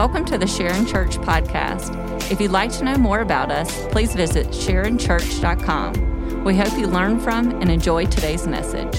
[0.00, 1.94] Welcome to the Sharon Church podcast.
[2.30, 6.42] If you'd like to know more about us, please visit sharonchurch.com.
[6.42, 8.96] We hope you learn from and enjoy today's message.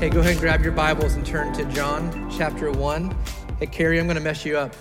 [0.00, 3.16] Hey, go ahead and grab your Bibles and turn to John chapter 1.
[3.60, 4.74] Hey, Carrie, I'm going to mess you up.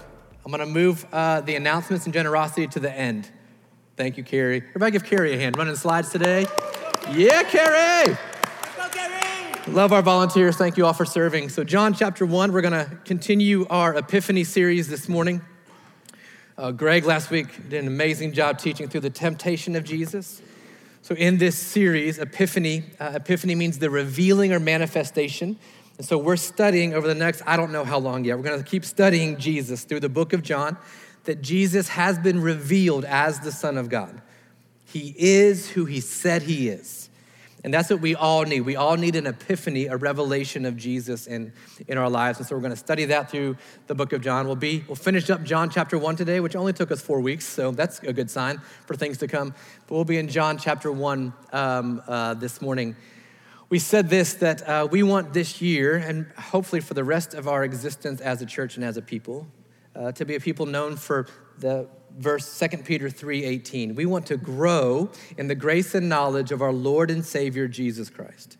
[0.43, 3.29] I'm going to move uh, the announcements and generosity to the end.
[3.97, 4.63] Thank you, Carrie.
[4.69, 5.57] Everybody give Carrie a hand.
[5.57, 6.47] Running slides today.
[7.11, 8.17] Yeah, Carrie!
[9.67, 10.55] Love our volunteers.
[10.55, 11.49] Thank you all for serving.
[11.49, 15.41] So, John chapter 1, we're going to continue our Epiphany series this morning.
[16.57, 20.41] Uh, Greg last week did an amazing job teaching through the temptation of Jesus.
[21.01, 25.59] So, in this series, Epiphany, uh, Epiphany means the revealing or manifestation.
[25.97, 28.63] And so, we're studying over the next, I don't know how long yet, we're going
[28.63, 30.77] to keep studying Jesus through the book of John,
[31.25, 34.21] that Jesus has been revealed as the Son of God.
[34.85, 37.08] He is who he said he is.
[37.63, 38.61] And that's what we all need.
[38.61, 41.51] We all need an epiphany, a revelation of Jesus in,
[41.87, 42.39] in our lives.
[42.39, 43.57] And so we're going to study that through
[43.87, 44.45] the book of John.
[44.45, 47.45] We'll be we'll finish up John chapter 1 today, which only took us four weeks,
[47.45, 49.53] so that's a good sign for things to come.
[49.87, 52.95] But we'll be in John chapter 1 um, uh, this morning.
[53.69, 57.47] We said this that uh, we want this year, and hopefully for the rest of
[57.47, 59.47] our existence as a church and as a people,
[59.95, 61.87] uh, to be a people known for the
[62.17, 63.95] verse 2 Peter 3:18.
[63.95, 68.09] We want to grow in the grace and knowledge of our Lord and Savior Jesus
[68.09, 68.57] Christ.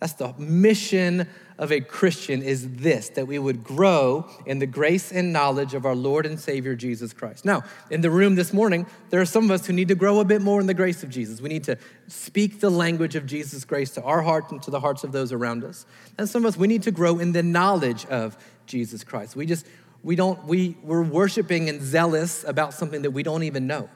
[0.00, 5.12] That's the mission of a Christian is this that we would grow in the grace
[5.12, 7.44] and knowledge of our Lord and Savior Jesus Christ.
[7.44, 10.20] Now, in the room this morning, there are some of us who need to grow
[10.20, 11.40] a bit more in the grace of Jesus.
[11.40, 14.80] We need to speak the language of Jesus' grace to our heart and to the
[14.80, 15.86] hearts of those around us.
[16.18, 19.36] And some of us we need to grow in the knowledge of Jesus Christ.
[19.36, 19.66] We just
[20.04, 23.88] we don't, we, we're worshiping and zealous about something that we don't even know.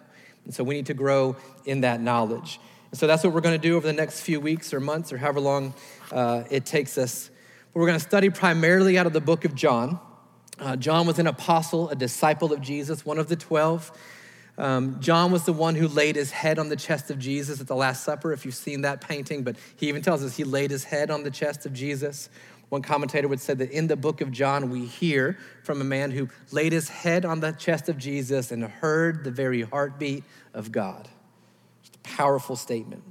[0.46, 2.58] And so we need to grow in that knowledge.
[2.90, 5.12] And so that's what we're going to do over the next few weeks or months
[5.12, 5.74] or however long
[6.10, 7.30] uh, it takes us.
[7.72, 10.00] But we're going to study primarily out of the book of John.
[10.58, 13.92] Uh, John was an apostle, a disciple of Jesus, one of the 12.
[14.56, 17.68] Um, John was the one who laid his head on the chest of Jesus at
[17.68, 20.70] the Last Supper, if you've seen that painting, but he even tells us he laid
[20.70, 22.30] his head on the chest of Jesus.
[22.68, 26.10] One commentator would say that in the book of John, we hear from a man
[26.10, 30.70] who laid his head on the chest of Jesus and heard the very heartbeat of
[30.70, 31.08] God.
[31.82, 33.02] Just a powerful statement.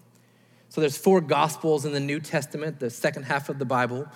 [0.70, 4.08] So there's four gospels in the New Testament, the second half of the Bible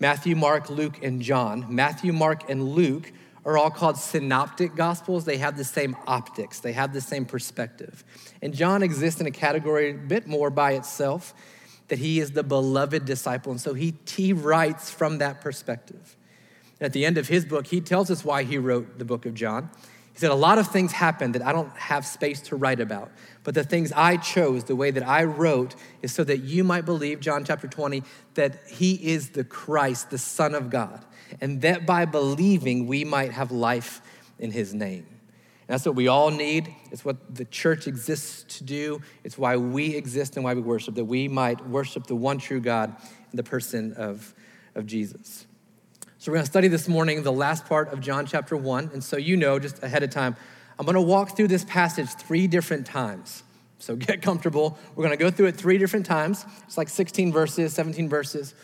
[0.00, 1.66] Matthew, Mark, Luke, and John.
[1.68, 3.12] Matthew, Mark, and Luke
[3.44, 5.24] are all called synoptic gospels.
[5.24, 8.04] They have the same optics, they have the same perspective.
[8.42, 11.34] And John exists in a category a bit more by itself
[11.88, 13.50] that he is the beloved disciple.
[13.50, 16.16] And so he, he writes from that perspective.
[16.78, 19.26] And at the end of his book, he tells us why he wrote the book
[19.26, 19.70] of John.
[20.12, 23.10] He said, A lot of things happened that I don't have space to write about.
[23.42, 26.84] But the things I chose, the way that I wrote, is so that you might
[26.84, 28.02] believe, John chapter 20,
[28.34, 31.04] that he is the Christ, the Son of God.
[31.40, 34.00] And that by believing, we might have life
[34.38, 35.06] in his name.
[35.68, 36.74] That's what we all need.
[36.90, 39.02] It's what the church exists to do.
[39.22, 42.58] It's why we exist and why we worship, that we might worship the one true
[42.58, 42.96] God
[43.30, 44.34] in the person of,
[44.74, 45.46] of Jesus.
[46.16, 48.90] So, we're going to study this morning the last part of John chapter 1.
[48.94, 50.36] And so, you know, just ahead of time,
[50.78, 53.42] I'm going to walk through this passage three different times.
[53.78, 54.78] So, get comfortable.
[54.96, 56.46] We're going to go through it three different times.
[56.64, 58.54] It's like 16 verses, 17 verses.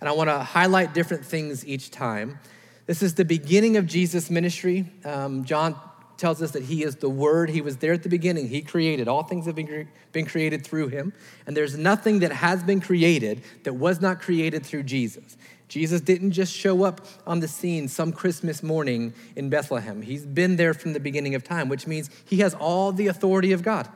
[0.00, 2.40] And I want to highlight different things each time.
[2.86, 4.90] This is the beginning of Jesus' ministry.
[5.04, 5.76] Um, John
[6.18, 7.48] tells us that he is the Word.
[7.48, 8.48] He was there at the beginning.
[8.48, 9.08] He created.
[9.08, 11.12] All things have been, been created through him.
[11.46, 15.36] And there's nothing that has been created that was not created through Jesus.
[15.68, 20.02] Jesus didn't just show up on the scene some Christmas morning in Bethlehem.
[20.02, 23.52] He's been there from the beginning of time, which means he has all the authority
[23.52, 23.88] of God.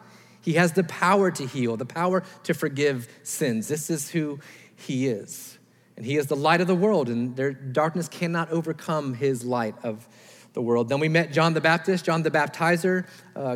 [0.42, 3.68] He has the power to heal, the power to forgive sins.
[3.68, 4.38] This is who
[4.76, 5.58] he is.
[5.96, 9.74] And he is the light of the world, and their darkness cannot overcome his light
[9.82, 10.08] of
[10.52, 10.88] the world.
[10.88, 13.06] Then we met John the Baptist, John the Baptizer,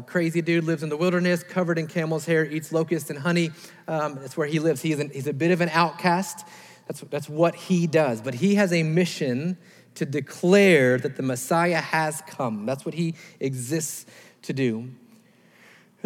[0.06, 3.50] crazy dude, lives in the wilderness, covered in camel's hair, eats locusts and honey.
[3.86, 4.82] Um, that's where he lives.
[4.82, 6.46] He's, an, he's a bit of an outcast.
[6.86, 8.20] That's, that's what he does.
[8.20, 9.58] But he has a mission
[9.96, 12.66] to declare that the Messiah has come.
[12.66, 14.06] That's what he exists
[14.42, 14.90] to do.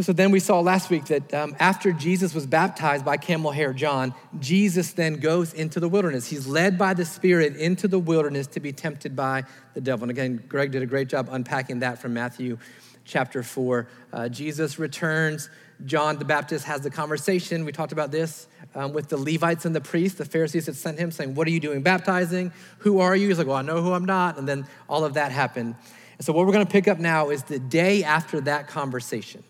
[0.02, 3.73] So then we saw last week that um, after Jesus was baptized by camel hair
[3.73, 6.26] John, Jesus then goes into the wilderness.
[6.26, 9.44] He's led by the Spirit into the wilderness to be tempted by
[9.75, 10.05] the devil.
[10.05, 12.56] And again, Greg did a great job unpacking that from Matthew
[13.05, 13.88] chapter 4.
[14.12, 15.50] Uh, Jesus returns.
[15.85, 17.64] John the Baptist has the conversation.
[17.64, 20.19] We talked about this um, with the Levites and the priests.
[20.19, 22.53] The Pharisees had sent him saying, What are you doing baptizing?
[22.79, 23.29] Who are you?
[23.29, 24.38] He's like, Well, I know who I'm not.
[24.38, 25.75] And then all of that happened.
[26.19, 29.43] And so, what we're going to pick up now is the day after that conversation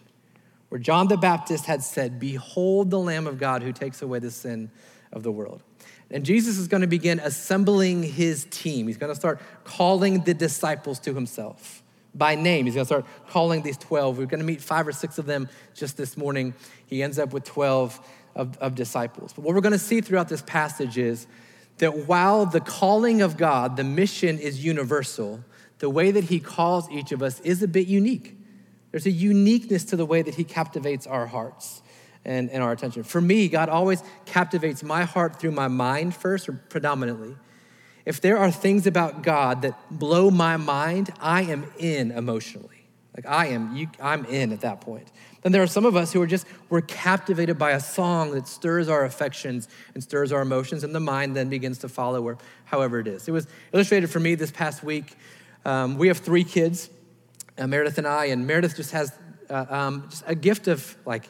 [0.70, 4.31] where John the Baptist had said, Behold the Lamb of God who takes away the
[4.31, 4.70] sin
[5.12, 5.62] of the world.
[6.11, 8.87] And Jesus is going to begin assembling his team.
[8.87, 11.82] He's going to start calling the disciples to himself
[12.14, 12.67] by name.
[12.67, 14.19] He's going to start calling these 12.
[14.19, 16.55] We're going to meet five or six of them just this morning.
[16.87, 18.00] He ends up with 12
[18.34, 19.32] of, of disciples.
[19.32, 21.26] But what we're going to see throughout this passage is
[21.78, 25.44] that while the calling of God, the mission is universal,
[25.78, 28.37] the way that he calls each of us is a bit unique.
[28.90, 31.82] There's a uniqueness to the way that he captivates our hearts
[32.25, 33.02] and, and our attention.
[33.02, 37.37] For me, God always captivates my heart through my mind first, or predominantly.
[38.04, 42.88] If there are things about God that blow my mind, I am in emotionally.
[43.14, 45.10] Like I am, you, I'm in at that point.
[45.43, 48.46] Then there are some of us who are just, we're captivated by a song that
[48.46, 52.38] stirs our affections and stirs our emotions, and the mind then begins to follow or
[52.66, 53.26] however it is.
[53.26, 55.16] It was illustrated for me this past week.
[55.64, 56.88] Um, we have three kids,
[57.60, 59.12] uh, Meredith and I, and Meredith just has
[59.48, 61.28] uh, um, just a gift of like,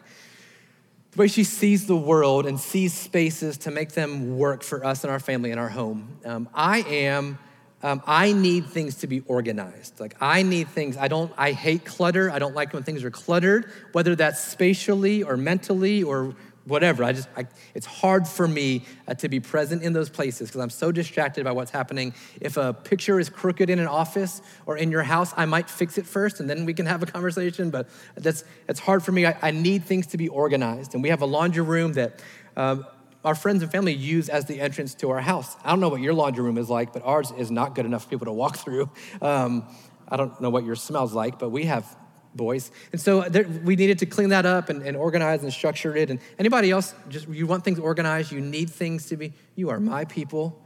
[1.13, 5.03] the way she sees the world and sees spaces to make them work for us
[5.03, 6.21] and our family and our home.
[6.25, 7.39] Um, I am,
[7.83, 9.99] um, I need things to be organized.
[9.99, 12.31] Like I need things, I don't, I hate clutter.
[12.31, 17.03] I don't like when things are cluttered, whether that's spatially or mentally or whatever.
[17.05, 20.61] I just, I, it's hard for me uh, to be present in those places because
[20.61, 22.15] I'm so distracted by what's happening.
[22.41, 25.99] If a picture is crooked in an office or in your house, I might fix
[25.99, 27.71] it first and then we can have a conversation.
[27.71, 29.27] But that's, it's hard for me.
[29.27, 30.95] I, I need things to be organized.
[30.95, 32.23] And we have a laundry room that
[32.57, 32.85] um,
[33.25, 35.57] our friends and family use as the entrance to our house.
[35.65, 38.05] I don't know what your laundry room is like, but ours is not good enough
[38.05, 38.91] for people to walk through.
[39.21, 39.67] Um,
[40.09, 41.97] I don't know what yours smells like, but we have
[42.35, 42.71] boys.
[42.93, 46.11] And so there, we needed to clean that up and, and, organize and structure it.
[46.11, 49.81] And anybody else, just you want things organized, you need things to be, you are
[49.81, 50.61] my people.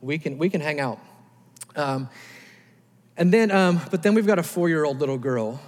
[0.00, 0.98] We can, we can hang out.
[1.76, 2.08] Um,
[3.16, 5.60] and then, um, but then we've got a four year old little girl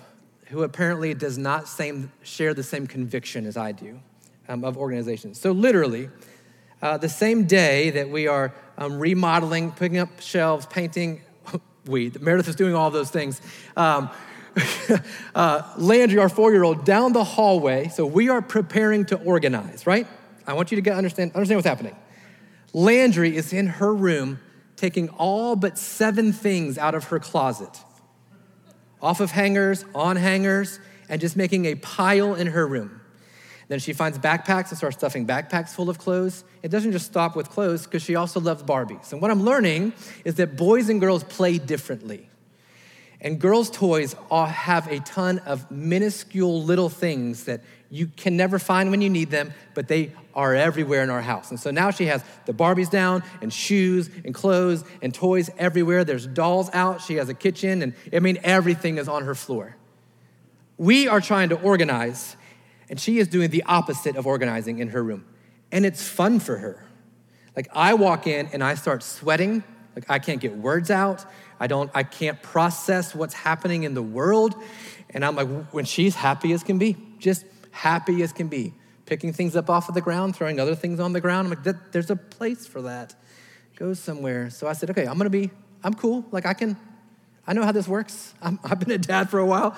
[0.46, 4.00] who apparently does not same, share the same conviction as I do
[4.48, 5.34] um, of organization.
[5.34, 6.08] So literally,
[6.82, 11.20] uh, the same day that we are um, remodeling, picking up shelves, painting,
[11.86, 13.40] we, Meredith is doing all those things.
[15.32, 17.88] Uh, Landry, our four year old, down the hallway.
[17.88, 20.06] So we are preparing to organize, right?
[20.44, 21.96] I want you to get, understand, understand what's happening.
[22.72, 24.40] Landry is in her room
[24.76, 27.78] taking all but seven things out of her closet,
[29.00, 33.00] off of hangers, on hangers, and just making a pile in her room.
[33.68, 36.42] Then she finds backpacks and starts stuffing backpacks full of clothes.
[36.62, 39.12] It doesn't just stop with clothes because she also loves Barbies.
[39.12, 39.92] And what I'm learning
[40.24, 42.28] is that boys and girls play differently.
[43.22, 48.90] And girls' toys have a ton of minuscule little things that you can never find
[48.90, 51.50] when you need them, but they are everywhere in our house.
[51.50, 56.04] And so now she has the Barbies down, and shoes, and clothes, and toys everywhere.
[56.04, 57.02] There's dolls out.
[57.02, 59.76] She has a kitchen, and I mean, everything is on her floor.
[60.78, 62.36] We are trying to organize,
[62.88, 65.26] and she is doing the opposite of organizing in her room.
[65.72, 66.86] And it's fun for her.
[67.56, 69.64] Like, I walk in and I start sweating,
[69.96, 71.26] like, I can't get words out.
[71.60, 74.54] I don't, I can't process what's happening in the world.
[75.10, 78.72] And I'm like, when she's happy as can be, just happy as can be,
[79.04, 81.52] picking things up off of the ground, throwing other things on the ground.
[81.52, 83.14] I'm like, there's a place for that.
[83.76, 84.48] Go somewhere.
[84.48, 85.50] So I said, okay, I'm gonna be,
[85.84, 86.24] I'm cool.
[86.30, 86.76] Like I can,
[87.46, 88.34] I know how this works.
[88.40, 89.76] i have been a dad for a while.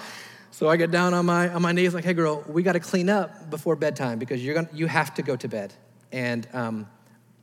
[0.53, 3.09] So I get down on my, on my knees, like, hey girl, we gotta clean
[3.09, 5.75] up before bedtime because you're gonna, you have to go to bed.
[6.13, 6.87] And um,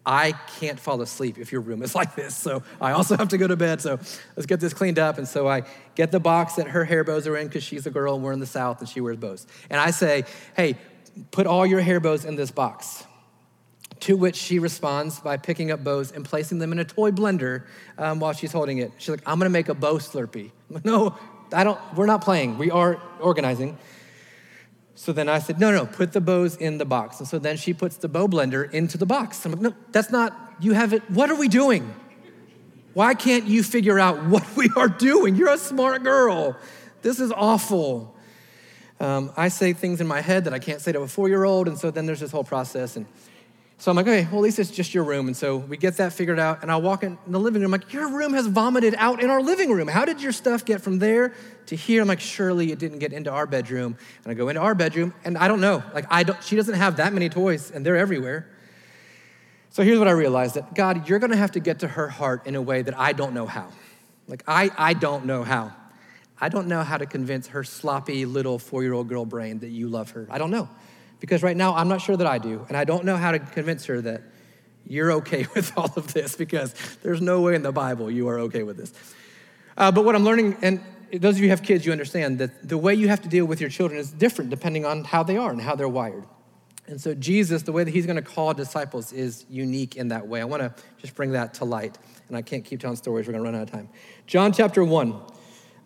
[0.06, 2.36] I can't fall asleep if your room is like this.
[2.36, 3.82] So I also have to go to bed.
[3.82, 4.00] So
[4.36, 5.18] let's get this cleaned up.
[5.18, 5.64] And so I
[5.96, 8.34] get the box that her hair bows are in because she's a girl and we're
[8.34, 9.46] in the South and she wears bows.
[9.70, 10.26] And I say,
[10.56, 10.78] hey,
[11.32, 13.06] put all your hair bows in this box.
[14.02, 17.66] To which she responds by picking up bows and placing them in a toy blender
[17.98, 18.94] um, while she's holding it.
[18.98, 20.52] She's like, I'm gonna make a bow slurpee.
[20.86, 21.18] no,
[21.52, 22.58] I don't, we're not playing.
[22.58, 23.78] We are organizing.
[25.00, 27.20] So then I said, no, no, put the bows in the box.
[27.20, 29.46] And so then she puts the bow blender into the box.
[29.46, 31.10] I'm like, no, that's not, you have it.
[31.10, 31.94] What are we doing?
[32.96, 35.38] Why can't you figure out what we are doing?
[35.38, 36.58] You're a smart girl.
[37.02, 38.14] This is awful.
[39.00, 41.46] Um, I say things in my head that I can't say to a four year
[41.46, 41.70] old.
[41.70, 42.98] And so then there's this whole process.
[42.98, 43.06] And
[43.80, 45.28] so I'm like, okay, well, at least it's just your room.
[45.28, 46.64] And so we get that figured out.
[46.64, 49.30] And I walk in the living room, I'm like, your room has vomited out in
[49.30, 49.88] our living room.
[49.88, 51.34] How did your stuff get from there
[51.68, 52.02] to here?
[52.02, 53.96] I'm like, surely it didn't get into our bedroom.
[54.26, 55.82] And I go into our bedroom, and I don't know.
[55.94, 58.50] Like, I don't, she doesn't have that many toys, and they're everywhere.
[59.70, 62.48] So here's what I realized that God, you're gonna have to get to her heart
[62.48, 63.72] in a way that I don't know how.
[64.28, 65.74] Like, I, I don't know how.
[66.42, 69.70] I don't know how to convince her sloppy little four year old girl brain that
[69.70, 70.28] you love her.
[70.30, 70.68] I don't know.
[71.20, 72.66] Because right now, I'm not sure that I do.
[72.68, 74.22] And I don't know how to convince her that
[74.86, 76.74] you're okay with all of this because
[77.04, 78.94] there's no way in the Bible you are okay with this.
[79.78, 80.82] Uh, but what I'm learning, and
[81.14, 83.46] those of you who have kids, you understand that the way you have to deal
[83.46, 86.24] with your children is different depending on how they are and how they're wired.
[86.88, 90.28] And so, Jesus, the way that he's going to call disciples is unique in that
[90.28, 90.42] way.
[90.42, 91.98] I want to just bring that to light.
[92.28, 93.90] And I can't keep telling stories, we're going to run out of time.
[94.26, 95.14] John chapter 1.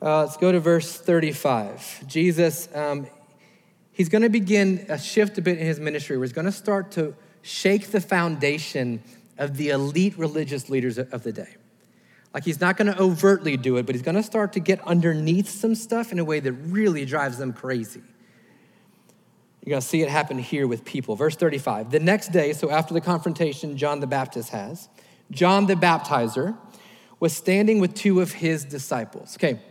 [0.02, 2.08] Uh, let's go to verse 35.
[2.08, 3.08] Jesus, um,
[3.94, 6.52] he's going to begin a shift a bit in his ministry where he's going to
[6.52, 9.02] start to shake the foundation
[9.38, 11.56] of the elite religious leaders of the day.
[12.34, 14.86] Like he's not going to overtly do it, but he's going to start to get
[14.88, 18.02] underneath some stuff in a way that really drives them crazy.
[19.64, 21.16] You're going to see it happen here with people.
[21.16, 21.92] Verse 35.
[21.92, 24.90] The next day, so after the confrontation John the Baptist has,
[25.32, 26.58] John the baptizer
[27.20, 29.38] was standing with two of his disciples.
[29.38, 29.62] Okay,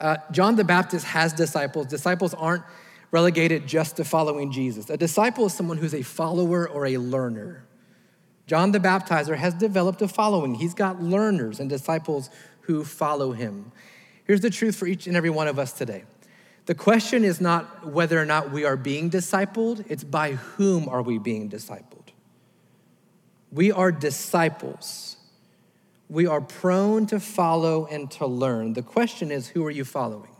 [0.00, 1.86] uh, John the Baptist has disciples.
[1.86, 2.64] Disciples aren't
[3.10, 4.90] relegated just to following Jesus.
[4.90, 7.64] A disciple is someone who's a follower or a learner.
[8.46, 10.54] John the Baptizer has developed a following.
[10.54, 12.30] He's got learners and disciples
[12.62, 13.72] who follow him.
[14.24, 16.04] Here's the truth for each and every one of us today.
[16.66, 21.00] The question is not whether or not we are being discipled, it's by whom are
[21.00, 22.08] we being discipled.
[23.50, 25.16] We are disciples.
[26.10, 28.74] We are prone to follow and to learn.
[28.74, 30.37] The question is, who are you following?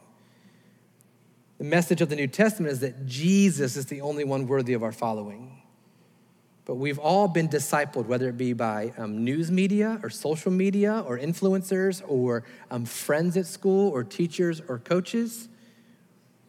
[1.58, 4.84] The message of the New Testament is that Jesus is the only one worthy of
[4.84, 5.60] our following.
[6.64, 11.02] But we've all been discipled, whether it be by um, news media or social media
[11.06, 15.48] or influencers or um, friends at school or teachers or coaches.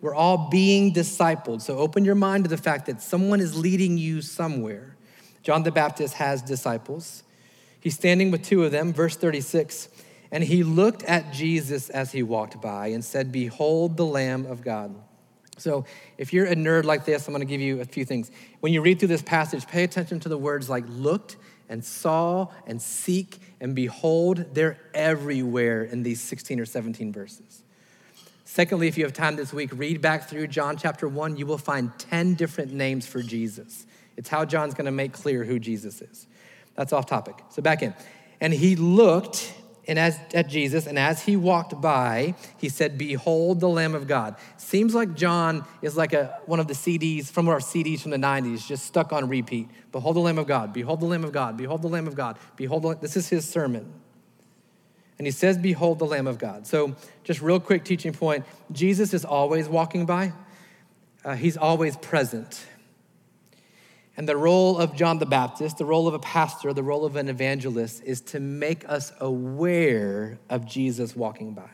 [0.02, 1.62] We're all being discipled.
[1.62, 4.96] So open your mind to the fact that someone is leading you somewhere.
[5.42, 7.24] John the Baptist has disciples.
[7.80, 9.90] He's standing with two of them, verse 36.
[10.32, 14.62] And he looked at Jesus as he walked by and said, Behold the Lamb of
[14.62, 14.96] God.
[15.58, 15.86] So,
[16.18, 18.32] if you're a nerd like this, I'm going to give you a few things.
[18.62, 21.36] When you read through this passage, pay attention to the words like looked
[21.68, 24.54] and saw and seek and behold.
[24.54, 27.64] They're everywhere in these 16 or 17 verses.
[28.46, 31.38] Secondly, if you have time this week, read back through John chapter 1.
[31.38, 33.86] You will find 10 different names for Jesus.
[34.18, 36.26] It's how John's going to make clear who Jesus is.
[36.76, 37.36] That's off topic.
[37.50, 37.94] So, back in.
[38.40, 39.54] And he looked
[39.90, 44.06] and as, at Jesus, and as he walked by, he said, Behold the Lamb of
[44.06, 44.36] God.
[44.56, 48.18] Seems like John is like a, one of the CDs from our CDs from the
[48.18, 49.68] 90s, just stuck on repeat.
[49.92, 52.38] Behold the Lamb of God, behold the Lamb of God, behold the Lamb of God,
[52.56, 53.92] behold the, this is his sermon.
[55.18, 56.68] And he says, Behold the Lamb of God.
[56.68, 60.34] So, just real quick teaching point Jesus is always walking by,
[61.26, 62.64] uh, he's always present.
[64.20, 67.16] And the role of John the Baptist, the role of a pastor, the role of
[67.16, 71.70] an evangelist is to make us aware of Jesus walking by.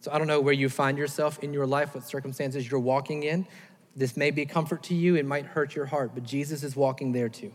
[0.00, 3.22] So I don't know where you find yourself in your life, what circumstances you're walking
[3.22, 3.46] in.
[3.94, 7.12] This may be comfort to you, it might hurt your heart, but Jesus is walking
[7.12, 7.52] there too.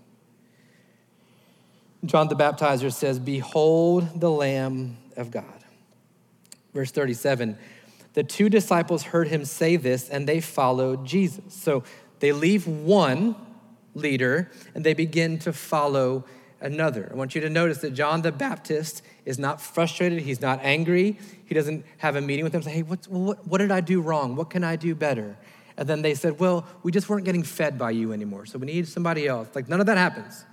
[2.06, 5.66] John the Baptizer says, Behold the Lamb of God.
[6.74, 7.58] Verse 37
[8.14, 11.54] The two disciples heard him say this, and they followed Jesus.
[11.54, 11.84] So
[12.22, 13.36] they leave one
[14.00, 16.26] leader and they begin to follow
[16.62, 17.10] another.
[17.12, 21.18] I want you to notice that John the Baptist is not frustrated, he's not angry,
[21.46, 24.02] he doesn't have a meeting with them, say, hey, what, what, what did I do
[24.02, 24.36] wrong?
[24.36, 25.38] What can I do better?
[25.78, 28.68] And then they said, well, we just weren't getting fed by you anymore, so we
[28.68, 29.48] need somebody else.
[29.56, 30.46] Like, none of that happens.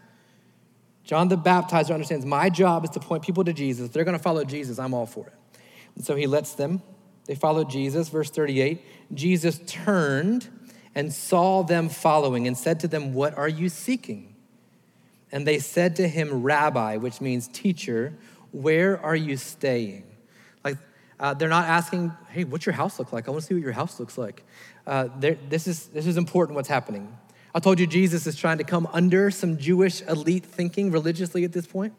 [1.02, 3.86] John the Baptizer understands my job is to point people to Jesus.
[3.86, 5.32] If they're going to follow Jesus, I'm all for it.
[5.94, 6.82] And so he lets them.
[7.26, 8.08] They followed Jesus.
[8.08, 8.84] Verse 38
[9.14, 10.48] Jesus turned
[10.96, 14.34] and saw them following and said to them, What are you seeking?
[15.30, 18.14] And they said to him, Rabbi, which means teacher,
[18.50, 20.04] where are you staying?
[20.64, 20.78] Like,
[21.20, 23.28] uh, they're not asking, Hey, what's your house look like?
[23.28, 24.42] I want to see what your house looks like.
[24.86, 27.14] Uh, this, is, this is important what's happening.
[27.54, 31.52] I told you Jesus is trying to come under some Jewish elite thinking religiously at
[31.52, 31.92] this point.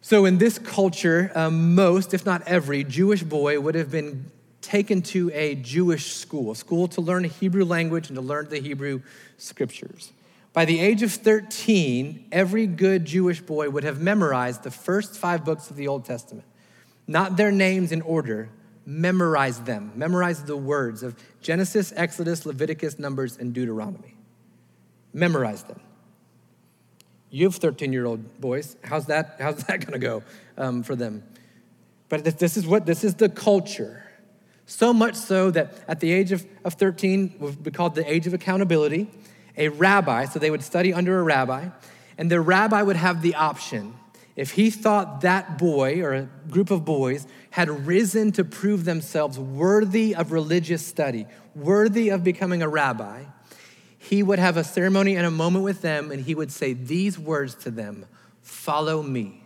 [0.00, 4.30] So, in this culture, um, most, if not every, Jewish boy would have been
[4.68, 8.50] taken to a Jewish school, a school to learn a Hebrew language and to learn
[8.50, 9.00] the Hebrew
[9.38, 10.12] scriptures.
[10.52, 15.42] By the age of 13, every good Jewish boy would have memorized the first five
[15.42, 16.46] books of the Old Testament.
[17.06, 18.50] Not their names in order,
[18.84, 19.90] memorize them.
[19.94, 24.16] Memorize the words of Genesis, Exodus, Leviticus, Numbers, and Deuteronomy.
[25.14, 25.80] Memorize them.
[27.30, 28.76] You have 13 year old boys.
[28.84, 30.22] How's that, how's that going to go
[30.58, 31.22] um, for them?
[32.10, 34.04] But this is what this is the culture.
[34.68, 38.26] So much so that at the age of, of 13 would be called the age
[38.26, 39.08] of accountability.
[39.56, 41.70] A rabbi, so they would study under a rabbi,
[42.18, 43.94] and the rabbi would have the option.
[44.36, 49.38] If he thought that boy or a group of boys had risen to prove themselves
[49.38, 53.22] worthy of religious study, worthy of becoming a rabbi,
[53.96, 57.18] he would have a ceremony and a moment with them, and he would say these
[57.18, 58.04] words to them
[58.42, 59.42] Follow me.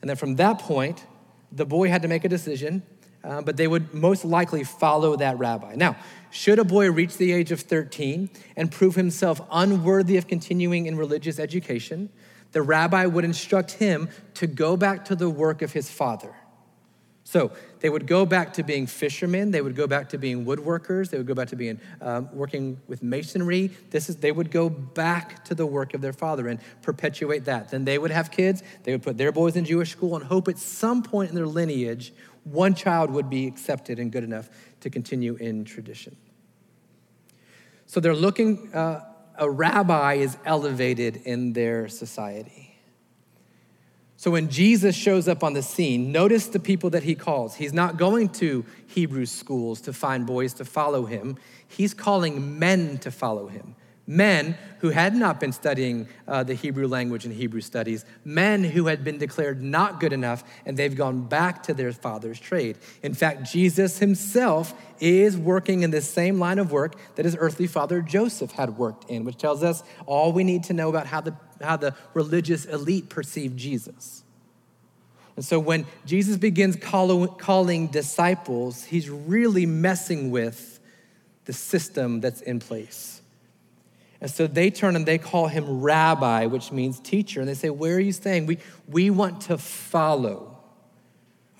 [0.00, 1.04] And then from that point,
[1.50, 2.82] the boy had to make a decision
[3.26, 5.74] uh, but they would most likely follow that rabbi.
[5.74, 5.96] Now,
[6.30, 10.96] should a boy reach the age of 13 and prove himself unworthy of continuing in
[10.96, 12.10] religious education,
[12.52, 16.34] the rabbi would instruct him to go back to the work of his father.
[17.26, 19.50] So they would go back to being fishermen.
[19.50, 21.10] They would go back to being woodworkers.
[21.10, 23.72] They would go back to being um, working with masonry.
[23.90, 27.72] This is they would go back to the work of their father and perpetuate that.
[27.72, 28.62] Then they would have kids.
[28.84, 31.48] They would put their boys in Jewish school and hope at some point in their
[31.48, 32.12] lineage
[32.50, 34.48] one child would be accepted and good enough
[34.80, 36.16] to continue in tradition.
[37.86, 38.72] So they're looking.
[38.74, 39.00] Uh,
[39.38, 42.78] a rabbi is elevated in their society.
[44.16, 47.54] So when Jesus shows up on the scene, notice the people that he calls.
[47.54, 51.36] He's not going to Hebrew schools to find boys to follow him,
[51.68, 53.74] he's calling men to follow him.
[54.06, 58.86] Men who had not been studying uh, the Hebrew language and Hebrew studies, men who
[58.86, 62.78] had been declared not good enough and they've gone back to their father's trade.
[63.02, 67.66] In fact, Jesus himself is working in the same line of work that his earthly
[67.66, 71.20] father Joseph had worked in, which tells us all we need to know about how
[71.20, 74.22] the how the religious elite perceived Jesus.
[75.36, 80.80] And so when Jesus begins calling disciples, he's really messing with
[81.44, 83.20] the system that's in place.
[84.26, 87.38] And so they turn and they call him rabbi, which means teacher.
[87.38, 88.46] And they say, Where are you staying?
[88.46, 90.58] We, we want to follow.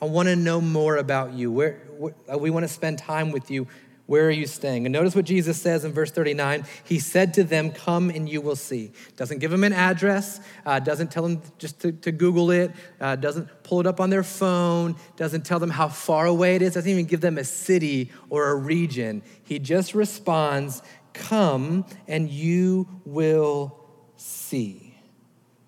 [0.02, 1.52] I want to know more about you.
[1.52, 3.68] Where, where we want to spend time with you.
[4.06, 4.84] Where are you staying?
[4.84, 6.64] And notice what Jesus says in verse 39.
[6.82, 8.90] He said to them, Come and you will see.
[9.16, 13.14] Doesn't give them an address, uh, doesn't tell them just to, to Google it, uh,
[13.14, 16.74] doesn't pull it up on their phone, doesn't tell them how far away it is,
[16.74, 19.22] doesn't even give them a city or a region.
[19.44, 20.82] He just responds,
[21.16, 23.78] Come and you will
[24.16, 24.94] see.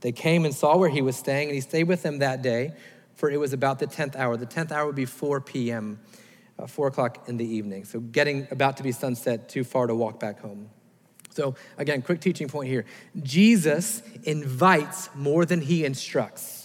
[0.00, 2.73] They came and saw where he was staying, and he stayed with them that day,
[3.17, 4.37] for it was about the 10th hour.
[4.37, 5.99] The 10th hour would be 4 p.m
[6.59, 7.85] uh, four o'clock in the evening.
[7.85, 10.71] So getting about to be sunset, too far to walk back home.
[11.31, 12.85] So again, quick teaching point here.
[13.23, 16.58] Jesus invites more than he instructs.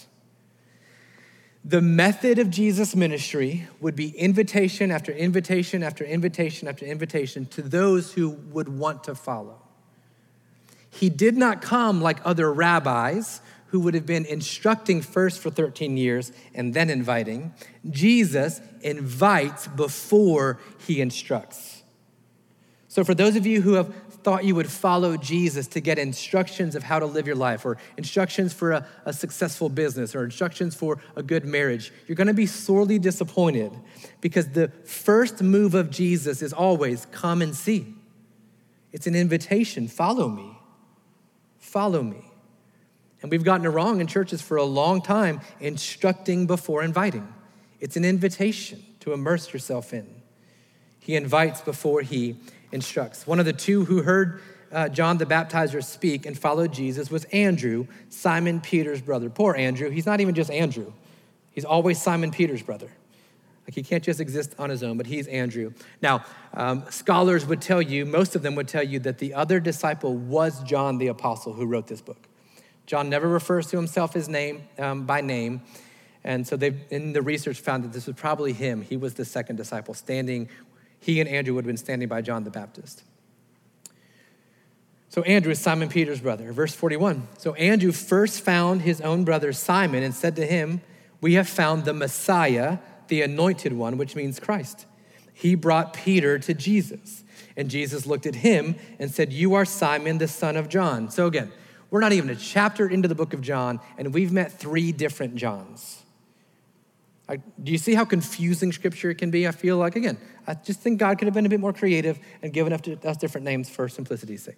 [1.66, 7.62] The method of Jesus' ministry would be invitation after invitation after invitation after invitation to
[7.62, 9.62] those who would want to follow.
[10.90, 15.96] He did not come like other rabbis who would have been instructing first for 13
[15.96, 17.52] years and then inviting,
[17.90, 21.82] Jesus invites before he instructs.
[22.86, 23.92] So, for those of you who have
[24.24, 27.76] thought you would follow Jesus to get instructions of how to live your life, or
[27.98, 32.46] instructions for a, a successful business, or instructions for a good marriage, you're gonna be
[32.46, 33.70] sorely disappointed
[34.20, 37.94] because the first move of Jesus is always come and see.
[38.92, 40.58] It's an invitation follow me.
[41.58, 42.24] Follow me.
[43.20, 47.26] And we've gotten it wrong in churches for a long time, instructing before inviting.
[47.80, 50.06] It's an invitation to immerse yourself in.
[51.00, 52.36] He invites before he
[52.74, 53.26] instructs.
[53.26, 57.24] One of the two who heard uh, John the Baptizer speak and followed Jesus was
[57.26, 59.30] Andrew, Simon Peter's brother.
[59.30, 59.88] Poor Andrew.
[59.88, 60.92] He's not even just Andrew,
[61.52, 62.90] he's always Simon Peter's brother.
[63.66, 65.72] Like he can't just exist on his own, but he's Andrew.
[66.02, 69.58] Now, um, scholars would tell you, most of them would tell you, that the other
[69.58, 72.28] disciple was John the Apostle who wrote this book.
[72.84, 75.62] John never refers to himself his name um, by name.
[76.24, 78.82] And so they in the research found that this was probably him.
[78.82, 80.48] He was the second disciple standing,
[81.04, 83.02] he and Andrew would have been standing by John the Baptist.
[85.10, 86.50] So Andrew is Simon Peter's brother.
[86.50, 87.28] Verse 41.
[87.36, 90.80] So Andrew first found his own brother Simon and said to him,
[91.20, 94.86] We have found the Messiah, the anointed one, which means Christ.
[95.34, 97.22] He brought Peter to Jesus.
[97.54, 101.10] And Jesus looked at him and said, You are Simon, the son of John.
[101.10, 101.52] So again,
[101.90, 105.36] we're not even a chapter into the book of John, and we've met three different
[105.36, 106.02] Johns.
[107.28, 109.48] I, do you see how confusing scripture can be?
[109.48, 112.18] I feel like, again, I just think God could have been a bit more creative
[112.42, 114.56] and given us different names for simplicity's sake.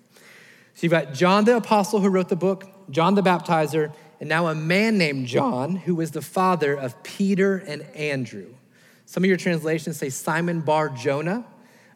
[0.75, 4.49] So you've got John the apostle who wrote the book, John the baptizer, and now
[4.49, 8.55] a man named John who was the father of Peter and Andrew.
[9.07, 11.46] Some of your translations say Simon Bar Jonah.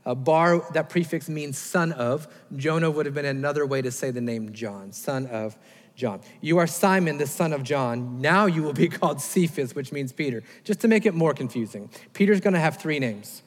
[0.05, 2.27] Bar, that prefix means son of.
[2.57, 5.57] Jonah would have been another way to say the name John, son of
[5.95, 6.21] John.
[6.41, 8.21] You are Simon, the son of John.
[8.21, 10.43] Now you will be called Cephas, which means Peter.
[10.65, 13.43] Just to make it more confusing, Peter's going to have three names.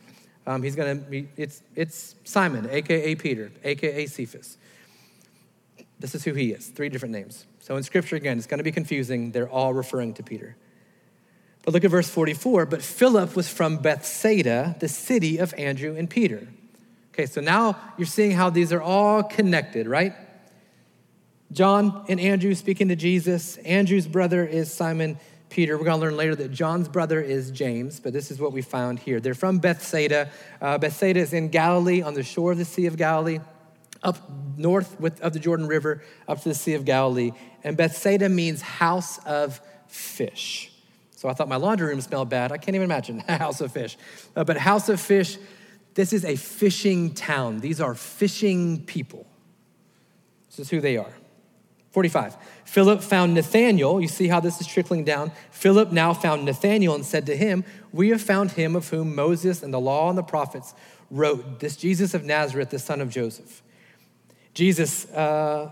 [0.45, 4.57] Um, he's going to be, it's, it's Simon, AKA Peter, AKA Cephas.
[5.99, 7.45] This is who he is, three different names.
[7.59, 9.31] So in scripture, again, it's going to be confusing.
[9.31, 10.57] They're all referring to Peter.
[11.63, 12.65] But look at verse 44.
[12.65, 16.47] But Philip was from Bethsaida, the city of Andrew and Peter.
[17.13, 20.13] Okay, so now you're seeing how these are all connected, right?
[21.53, 23.57] John and Andrew speaking to Jesus.
[23.57, 25.19] Andrew's brother is Simon
[25.53, 25.77] Peter.
[25.77, 28.63] We're going to learn later that John's brother is James, but this is what we
[28.63, 29.19] found here.
[29.19, 30.31] They're from Bethsaida.
[30.59, 33.37] Uh, Bethsaida is in Galilee, on the shore of the Sea of Galilee,
[34.01, 34.17] up
[34.57, 37.33] north with, of the Jordan River, up to the Sea of Galilee.
[37.63, 40.71] And Bethsaida means house of fish.
[41.11, 42.51] So I thought my laundry room smelled bad.
[42.51, 43.95] I can't even imagine house of fish.
[44.35, 45.37] Uh, but house of fish,
[45.93, 47.59] this is a fishing town.
[47.59, 49.27] These are fishing people.
[50.49, 51.13] This is who they are.
[51.93, 52.35] 45.
[52.65, 54.01] Philip found Nathanael.
[54.01, 55.31] You see how this is trickling down.
[55.51, 59.61] Philip now found Nathanael and said to him, We have found him of whom Moses
[59.61, 60.73] and the law and the prophets
[61.11, 63.61] wrote, this Jesus of Nazareth, the son of Joseph.
[64.55, 65.71] Jesus, uh,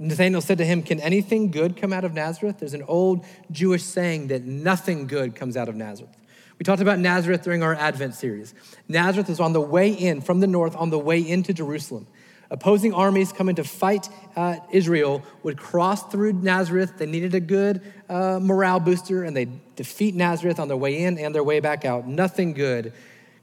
[0.00, 2.56] Nathanael said to him, Can anything good come out of Nazareth?
[2.58, 6.16] There's an old Jewish saying that nothing good comes out of Nazareth.
[6.58, 8.54] We talked about Nazareth during our Advent series.
[8.88, 12.08] Nazareth is on the way in from the north, on the way into Jerusalem.
[12.52, 16.94] Opposing armies coming to fight uh, Israel would cross through Nazareth.
[16.98, 21.16] They needed a good uh, morale booster, and they defeat Nazareth on their way in
[21.16, 22.08] and their way back out.
[22.08, 22.92] Nothing good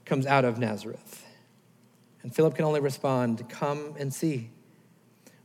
[0.04, 1.24] comes out of Nazareth.
[2.22, 4.50] And Philip can only respond, Come and see.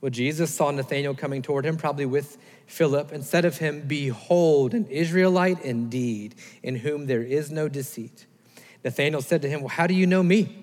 [0.02, 4.74] Well, Jesus saw Nathanael coming toward him, probably with Philip, and said of him, Behold,
[4.74, 8.26] an Israelite indeed, in whom there is no deceit.
[8.84, 10.63] Nathanael said to him, Well, how do you know me?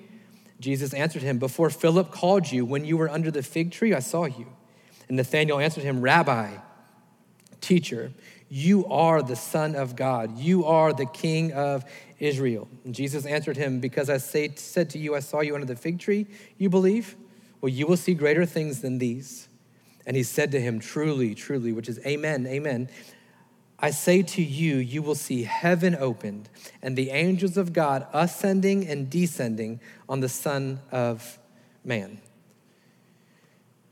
[0.61, 4.01] Jesus answered him, Before Philip called you, when you were under the fig tree, I
[4.01, 4.47] saw you.
[5.09, 6.57] And Nathanael answered him, Rabbi,
[7.61, 8.13] teacher,
[8.49, 10.39] you are the Son of God.
[10.39, 11.85] You are the King of
[12.19, 12.69] Israel.
[12.85, 15.77] And Jesus answered him, Because I say, said to you, I saw you under the
[15.77, 16.27] fig tree,
[16.59, 17.17] you believe?
[17.61, 19.49] Well, you will see greater things than these.
[20.07, 22.89] And he said to him, Truly, truly, which is Amen, Amen.
[23.83, 26.49] I say to you, you will see heaven opened
[26.83, 31.39] and the angels of God ascending and descending on the Son of
[31.83, 32.21] Man.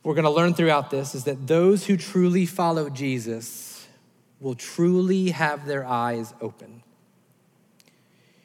[0.03, 3.87] We're going to learn throughout this is that those who truly follow Jesus
[4.41, 6.83] will truly have their eyes open.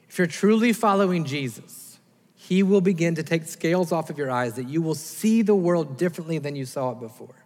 [0.10, 2.00] If you're truly following Jesus,
[2.36, 5.56] he will begin to take scales off of your eyes that you will see the
[5.56, 7.43] world differently than you saw it before.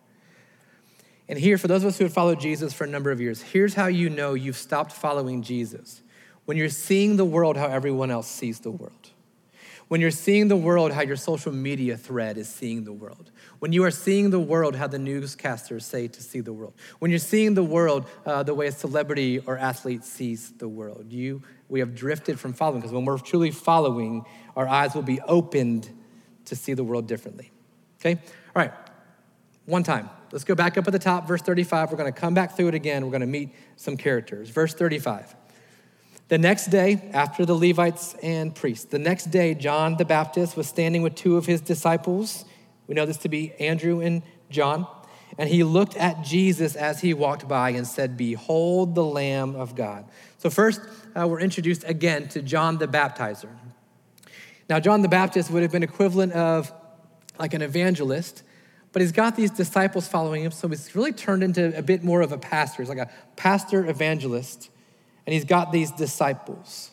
[1.29, 3.41] And here, for those of us who have followed Jesus for a number of years,
[3.41, 6.01] here's how you know you've stopped following Jesus.
[6.45, 9.11] When you're seeing the world how everyone else sees the world.
[9.89, 13.31] When you're seeing the world how your social media thread is seeing the world.
[13.59, 16.73] When you are seeing the world how the newscasters say to see the world.
[16.99, 21.11] When you're seeing the world uh, the way a celebrity or athlete sees the world.
[21.11, 25.21] You, we have drifted from following because when we're truly following, our eyes will be
[25.21, 25.89] opened
[26.45, 27.51] to see the world differently.
[27.99, 28.19] Okay?
[28.55, 28.73] All right.
[29.65, 30.09] One time.
[30.31, 31.91] Let's go back up at the top, verse 35.
[31.91, 33.05] We're going to come back through it again.
[33.05, 34.49] We're going to meet some characters.
[34.49, 35.35] Verse 35.
[36.27, 40.67] The next day, after the Levites and priests, the next day, John the Baptist was
[40.67, 42.43] standing with two of his disciples.
[42.87, 44.85] We know this to be Andrew and John.
[45.37, 49.75] And he looked at Jesus as he walked by and said, Behold the Lamb of
[49.75, 50.05] God.
[50.39, 50.81] So, first,
[51.15, 53.49] uh, we're introduced again to John the Baptizer.
[54.69, 56.73] Now, John the Baptist would have been equivalent of
[57.39, 58.43] like an evangelist
[58.93, 62.21] but he's got these disciples following him, so he's really turned into a bit more
[62.21, 62.81] of a pastor.
[62.81, 64.69] He's like a pastor evangelist,
[65.25, 66.91] and he's got these disciples.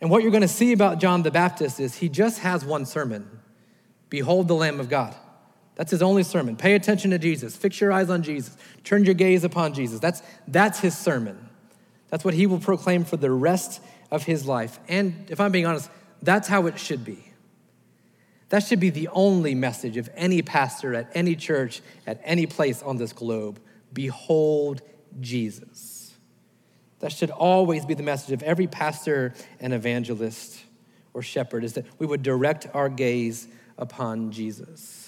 [0.00, 2.86] And what you're going to see about John the Baptist is he just has one
[2.86, 3.28] sermon
[4.10, 5.14] Behold the Lamb of God.
[5.74, 6.56] That's his only sermon.
[6.56, 7.54] Pay attention to Jesus.
[7.56, 8.56] Fix your eyes on Jesus.
[8.84, 10.00] Turn your gaze upon Jesus.
[10.00, 11.38] That's, that's his sermon.
[12.08, 14.80] That's what he will proclaim for the rest of his life.
[14.88, 15.90] And if I'm being honest,
[16.22, 17.27] that's how it should be.
[18.48, 22.82] That should be the only message of any pastor at any church, at any place
[22.82, 23.60] on this globe.
[23.92, 24.82] Behold
[25.20, 26.14] Jesus.
[27.00, 30.60] That should always be the message of every pastor and evangelist
[31.14, 35.07] or shepherd is that we would direct our gaze upon Jesus.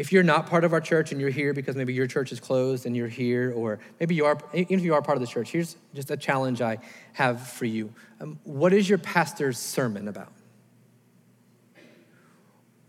[0.00, 2.40] If you're not part of our church and you're here because maybe your church is
[2.40, 5.26] closed and you're here, or maybe you are, even if you are part of the
[5.26, 6.78] church, here's just a challenge I
[7.12, 7.92] have for you.
[8.18, 10.32] Um, what is your pastor's sermon about?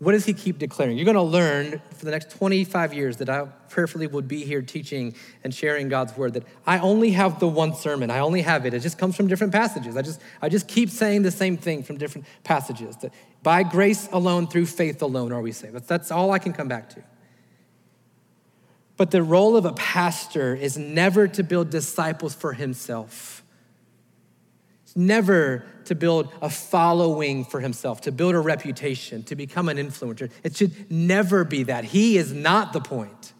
[0.02, 0.98] What does he keep declaring?
[0.98, 4.60] You're going to learn for the next 25 years that I prayerfully would be here
[4.60, 8.10] teaching and sharing God's word that I only have the one sermon.
[8.10, 8.74] I only have it.
[8.74, 9.96] It just comes from different passages.
[9.96, 12.96] I just, I just keep saying the same thing from different passages.
[12.96, 15.76] That by grace alone, through faith alone, are we saved.
[15.76, 17.04] That's, that's all I can come back to.
[18.96, 23.41] But the role of a pastor is never to build disciples for himself
[24.96, 30.30] never to build a following for himself, to build a reputation, to become an influencer.
[30.42, 31.84] It should never be that.
[31.84, 33.32] He is not the point.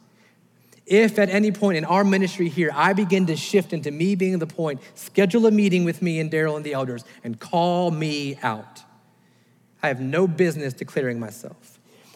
[0.84, 4.38] If at any point in our ministry here I begin to shift into me being
[4.38, 8.38] the point, schedule a meeting with me and Daryl and the elders and call me
[8.42, 8.82] out.
[9.82, 11.71] I have no business declaring myself.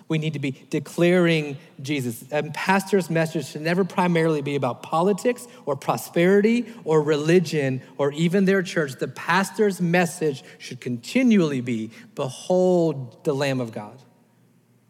[0.08, 2.24] We need to be declaring Jesus.
[2.30, 8.44] A pastor's message should never primarily be about politics or prosperity or religion or even
[8.44, 8.94] their church.
[8.94, 14.00] The pastor's message should continually be Behold the Lamb of God.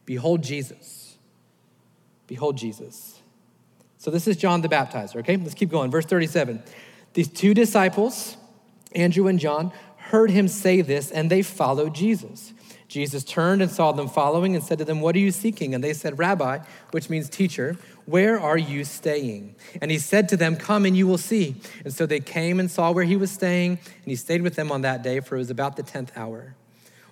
[0.05, 1.17] Behold Jesus.
[2.27, 3.21] Behold Jesus.
[3.99, 5.37] So this is John the Baptizer, okay?
[5.37, 5.91] Let's keep going.
[5.91, 6.63] Verse 37.
[7.15, 8.37] These two disciples,
[8.95, 12.53] Andrew and John, heard him say this and they followed Jesus.
[12.97, 15.75] Jesus turned and saw them following and said to them, What are you seeking?
[15.75, 16.61] And they said, Rabbi,
[16.93, 19.55] which means teacher, where are you staying?
[19.83, 21.57] And he said to them, Come and you will see.
[21.85, 24.73] And so they came and saw where he was staying, and he stayed with them
[24.73, 26.55] on that day, for it was about the 10th hour.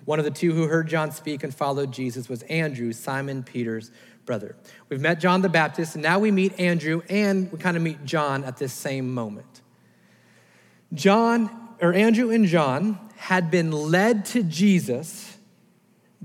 [0.05, 3.91] One of the two who heard John speak and followed Jesus was Andrew, Simon Peter's
[4.25, 4.55] brother.
[4.89, 8.03] We've met John the Baptist, and now we meet Andrew, and we kind of meet
[8.05, 9.61] John at this same moment.
[10.95, 15.34] John, or Andrew and John, had been led to Jesus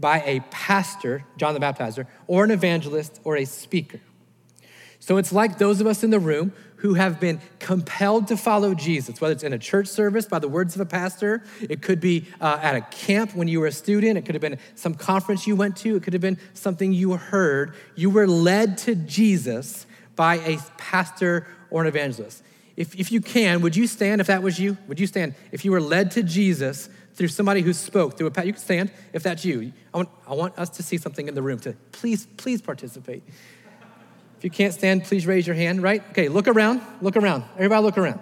[0.00, 4.00] by a pastor, John the Baptizer, or an evangelist or a speaker.
[4.98, 8.74] So it's like those of us in the room who have been compelled to follow
[8.74, 12.00] Jesus, whether it's in a church service by the words of a pastor, it could
[12.00, 14.94] be uh, at a camp when you were a student, it could have been some
[14.94, 17.74] conference you went to, it could have been something you heard.
[17.96, 19.86] You were led to Jesus
[20.16, 22.42] by a pastor or an evangelist.
[22.80, 24.78] If, if you can, would you stand if that was you?
[24.88, 28.42] Would you stand if you were led to Jesus through somebody who spoke through a
[28.42, 29.74] you can stand if that's you.
[29.92, 33.22] I want, I want us to see something in the room to please, please participate.
[34.38, 36.02] If you can't stand, please raise your hand, right?
[36.12, 37.44] Okay, look around, look around.
[37.56, 38.20] Everybody look around.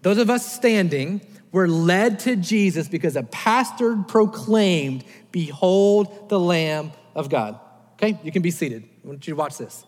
[0.00, 1.20] Those of us standing
[1.52, 7.60] were led to Jesus because a pastor proclaimed, Behold the Lamb of God.
[7.96, 8.88] Okay, you can be seated.
[9.04, 9.84] I want you to watch this.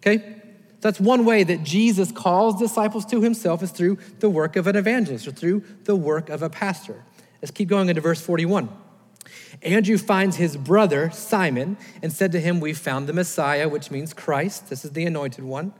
[0.00, 0.42] Okay?
[0.86, 4.76] That's one way that Jesus calls disciples to himself is through the work of an
[4.76, 7.02] evangelist or through the work of a pastor.
[7.42, 8.68] Let's keep going into verse 41.
[9.62, 14.14] Andrew finds his brother, Simon, and said to him, We found the Messiah, which means
[14.14, 14.70] Christ.
[14.70, 15.72] This is the anointed one.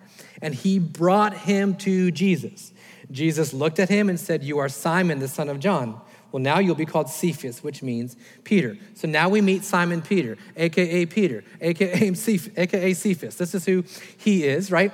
[0.43, 2.73] And he brought him to Jesus.
[3.09, 6.01] Jesus looked at him and said, You are Simon, the son of John.
[6.37, 8.77] Well, now you'll be called Cephas, which means Peter.
[8.93, 12.13] So now we meet Simon Peter, AKA Peter, AKA
[12.93, 13.37] Cephas.
[13.37, 13.85] This is who
[14.19, 14.93] he is, right?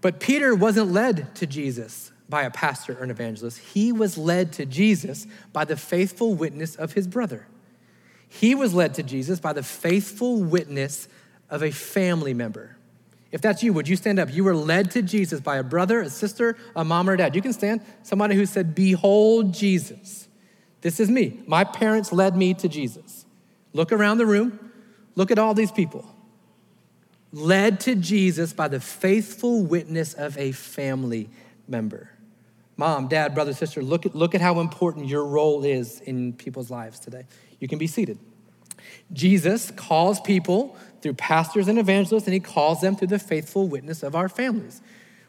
[0.00, 3.58] But Peter wasn't led to Jesus by a pastor or an evangelist.
[3.58, 7.46] He was led to Jesus by the faithful witness of his brother.
[8.26, 11.06] He was led to Jesus by the faithful witness
[11.50, 12.78] of a family member.
[13.30, 14.32] If that's you, would you stand up?
[14.32, 17.36] You were led to Jesus by a brother, a sister, a mom, or a dad.
[17.36, 17.82] You can stand.
[18.02, 20.28] Somebody who said, Behold Jesus.
[20.82, 21.40] This is me.
[21.46, 23.24] My parents led me to Jesus.
[23.72, 24.72] Look around the room.
[25.14, 26.04] Look at all these people.
[27.32, 31.30] Led to Jesus by the faithful witness of a family
[31.66, 32.10] member.
[32.76, 36.70] Mom, dad, brother, sister, look at, look at how important your role is in people's
[36.70, 37.24] lives today.
[37.60, 38.18] You can be seated.
[39.12, 44.02] Jesus calls people through pastors and evangelists, and he calls them through the faithful witness
[44.02, 44.80] of our families.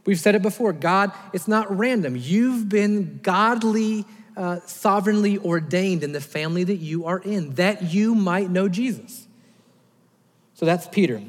[0.06, 2.16] We've said it before God, it's not random.
[2.18, 4.06] You've been godly,
[4.36, 9.28] uh, sovereignly ordained in the family that you are in, that you might know Jesus.
[10.54, 11.22] So that's Peter.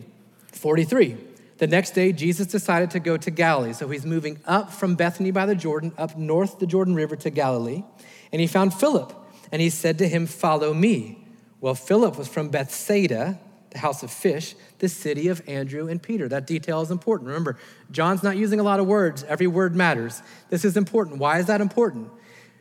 [0.52, 1.16] 43.
[1.58, 3.72] The next day, Jesus decided to go to Galilee.
[3.72, 7.30] So he's moving up from Bethany by the Jordan, up north the Jordan River to
[7.30, 7.84] Galilee.
[8.32, 9.12] And he found Philip,
[9.52, 11.26] and he said to him, Follow me.
[11.60, 13.38] Well, Philip was from Bethsaida,
[13.70, 16.28] the house of fish, the city of Andrew and Peter.
[16.28, 17.28] That detail is important.
[17.28, 17.58] Remember,
[17.90, 20.22] John's not using a lot of words, every word matters.
[20.50, 21.18] This is important.
[21.18, 22.10] Why is that important?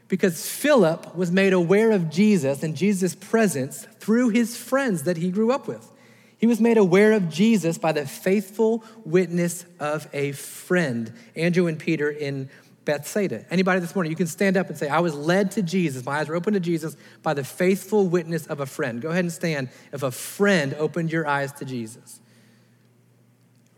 [0.08, 5.32] Because Philip was made aware of Jesus and Jesus' presence through his friends that he
[5.32, 5.90] grew up with.
[6.38, 11.80] He was made aware of Jesus by the faithful witness of a friend, Andrew and
[11.80, 12.50] Peter in
[12.84, 13.46] Bethsaida.
[13.50, 16.06] Anybody this morning, you can stand up and say, I was led to Jesus.
[16.06, 19.02] My eyes were opened to Jesus by the faithful witness of a friend.
[19.02, 22.20] Go ahead and stand if a friend opened your eyes to Jesus.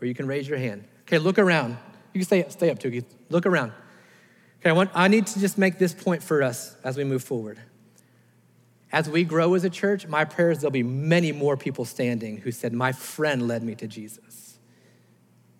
[0.00, 0.84] Or you can raise your hand.
[1.02, 1.76] Okay, look around.
[2.12, 3.04] You can stay, stay up, Tuki.
[3.30, 3.72] Look around.
[4.66, 7.22] Okay, I, want, I need to just make this point for us as we move
[7.22, 7.60] forward.
[8.90, 12.38] As we grow as a church, my prayer is there'll be many more people standing
[12.38, 14.58] who said, My friend led me to Jesus.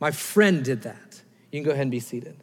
[0.01, 1.23] My friend did that.
[1.53, 2.37] You can go ahead and be seated.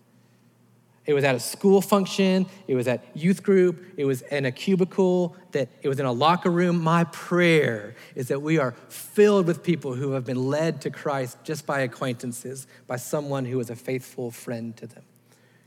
[1.06, 4.52] It was at a school function, it was at youth group, it was in a
[4.54, 6.82] cubicle, that it was in a locker room.
[6.82, 11.40] My prayer is that we are filled with people who have been led to Christ
[11.44, 15.04] just by acquaintances, by someone who is a faithful friend to them.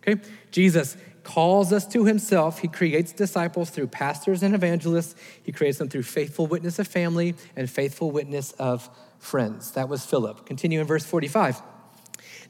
[0.06, 0.20] Okay?
[0.50, 2.60] Jesus calls us to himself.
[2.60, 5.16] He creates disciples through pastors and evangelists.
[5.42, 8.88] He creates them through faithful witness of family and faithful witness of
[9.18, 9.72] friends.
[9.72, 10.46] That was Philip.
[10.46, 11.60] Continue in verse 45.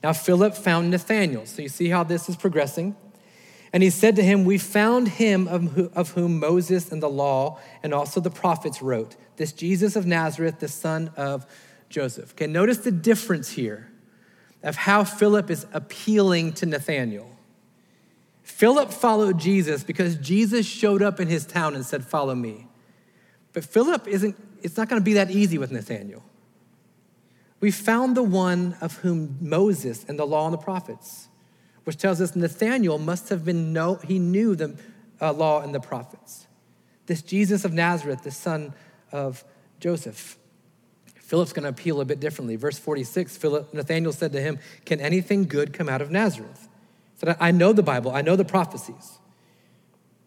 [0.03, 1.47] Now, Philip found Nathanael.
[1.47, 2.97] So you see how this is progressing.
[3.73, 7.95] And he said to him, We found him of whom Moses and the law and
[7.95, 11.47] also the prophets wrote, this Jesus of Nazareth, the son of
[11.89, 12.33] Joseph.
[12.33, 13.91] Okay, notice the difference here
[14.63, 17.31] of how Philip is appealing to Nathanael.
[18.47, 22.69] Philip followed Jesus because Jesus showed up in his town and said, Follow me.
[23.53, 26.23] But Philip isn't, it's not going to be that easy with Nathanael.
[27.59, 31.27] We found the one of whom Moses and the law and the prophets,
[31.83, 34.77] which tells us Nathanael must have been know, he knew the
[35.21, 36.47] uh, law and the prophets.
[37.07, 38.75] This Jesus of Nazareth, the son
[39.11, 39.45] of
[39.81, 40.39] Joseph.
[41.17, 42.55] Philip's going to appeal a bit differently.
[42.55, 46.66] Verse 46, Philip, Nathanael said to him, Can anything good come out of Nazareth?
[47.17, 49.19] Said, I know the Bible, I know the prophecies.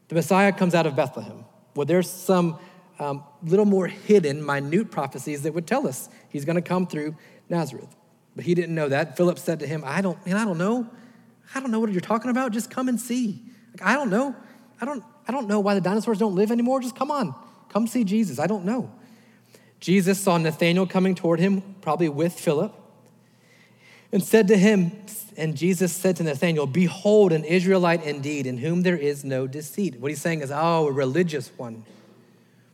[0.08, 1.45] The Messiah comes out of Bethlehem.
[1.75, 2.58] Well, there's some
[2.99, 7.15] um, little more hidden, minute prophecies that would tell us he's going to come through
[7.47, 7.95] Nazareth.
[8.36, 9.17] But he didn't know that.
[9.17, 10.89] Philip said to him, I don't, man, I don't know.
[11.54, 12.52] I don't know what you're talking about.
[12.52, 13.41] Just come and see.
[13.71, 14.36] Like, I don't know.
[14.82, 16.80] I don't, I don't know why the dinosaurs don't live anymore.
[16.80, 17.36] Just come on.
[17.69, 18.39] Come see Jesus.
[18.39, 18.91] I don't know.
[19.80, 22.73] Jesus saw Nathanael coming toward him, probably with Philip,
[24.12, 24.91] and said to him,
[25.38, 30.00] and Jesus said to Nathanael, Behold, an Israelite indeed, in whom there is no deceit.
[30.00, 31.86] What he's saying is, Oh, a religious one,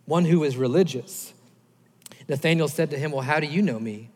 [0.06, 1.34] one who is religious.
[2.28, 4.10] Nathanael said to him, Well, how do you know me?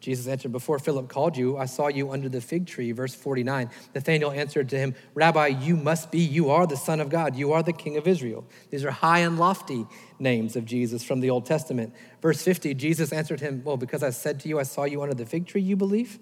[0.00, 2.92] Jesus answered, Before Philip called you, I saw you under the fig tree.
[2.92, 3.70] Verse 49.
[3.94, 7.52] Nathanael answered to him, Rabbi, you must be, you are the Son of God, you
[7.52, 8.44] are the King of Israel.
[8.70, 9.86] These are high and lofty
[10.18, 11.94] names of Jesus from the Old Testament.
[12.20, 15.14] Verse 50, Jesus answered him, Well, because I said to you, I saw you under
[15.14, 16.18] the fig tree, you believe?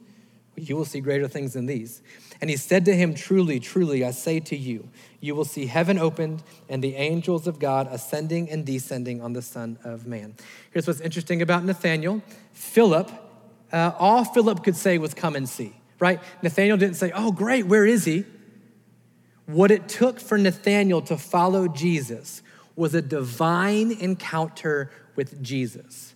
[0.56, 2.02] You will see greater things than these.
[2.40, 4.88] And he said to him, Truly, truly, I say to you,
[5.20, 9.42] you will see heaven opened and the angels of God ascending and descending on the
[9.42, 10.34] Son of Man.
[10.72, 13.10] Here's what's interesting about Nathanael Philip
[13.72, 16.20] uh, all Philip could say was, Come and see, right?
[16.42, 18.24] Nathanael didn't say, Oh, great, where is he?
[19.46, 22.42] What it took for Nathanael to follow Jesus
[22.76, 26.14] was a divine encounter with Jesus.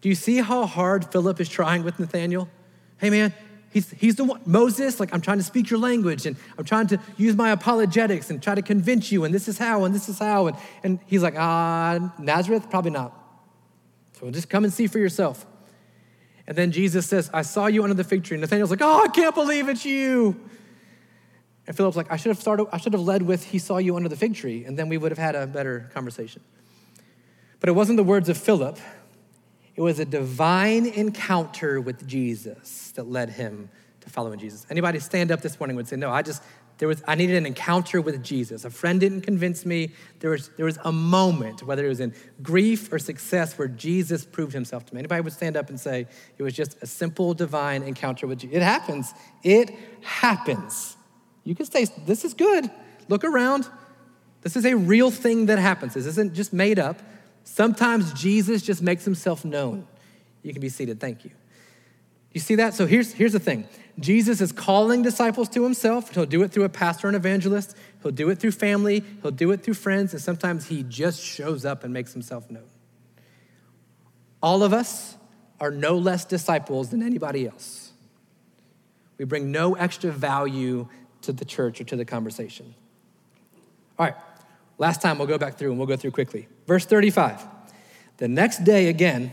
[0.00, 2.48] Do you see how hard Philip is trying with Nathanael?
[2.98, 3.34] Hey, man,
[3.70, 4.40] he's, he's the one.
[4.44, 8.30] Moses, like, I'm trying to speak your language and I'm trying to use my apologetics
[8.30, 10.48] and try to convince you, and this is how, and this is how.
[10.48, 12.68] And, and he's like, ah, Nazareth?
[12.70, 13.16] Probably not.
[14.18, 15.46] So just come and see for yourself.
[16.46, 18.34] And then Jesus says, I saw you under the fig tree.
[18.34, 20.38] And Nathanael's like, Oh, I can't believe it's you.
[21.66, 23.94] And Philip's like, I should have started, I should have led with, He saw you
[23.94, 26.42] under the fig tree, and then we would have had a better conversation.
[27.60, 28.78] But it wasn't the words of Philip,
[29.76, 34.66] it was a divine encounter with Jesus that led him to following Jesus.
[34.70, 36.42] Anybody stand up this morning would say, No, I just,
[36.78, 38.64] there was, I needed an encounter with Jesus.
[38.64, 39.92] A friend didn't convince me.
[40.20, 44.24] There was, there was a moment, whether it was in grief or success, where Jesus
[44.24, 45.00] proved himself to me.
[45.00, 46.06] Anybody would stand up and say,
[46.38, 48.56] it was just a simple divine encounter with Jesus.
[48.56, 49.12] It happens.
[49.42, 50.96] It happens.
[51.44, 52.70] You can say, this is good.
[53.08, 53.68] Look around.
[54.40, 55.92] This is a real thing that happens.
[55.92, 56.98] This isn't just made up.
[57.52, 59.84] Sometimes Jesus just makes himself known.
[60.44, 61.00] You can be seated.
[61.00, 61.32] Thank you.
[62.30, 62.74] You see that?
[62.74, 63.66] So here's, here's the thing
[63.98, 66.14] Jesus is calling disciples to himself.
[66.14, 69.50] He'll do it through a pastor and evangelist, he'll do it through family, he'll do
[69.50, 72.70] it through friends, and sometimes he just shows up and makes himself known.
[74.40, 75.16] All of us
[75.58, 77.90] are no less disciples than anybody else.
[79.18, 80.88] We bring no extra value
[81.22, 82.76] to the church or to the conversation.
[83.98, 84.14] All right,
[84.78, 86.46] last time we'll go back through and we'll go through quickly.
[86.70, 87.44] Verse 35.
[88.18, 89.32] The next day, again,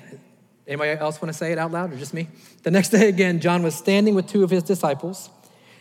[0.68, 2.30] Anybody else want to say it out loud or just me?
[2.64, 5.30] The next day again, John was standing with two of his disciples.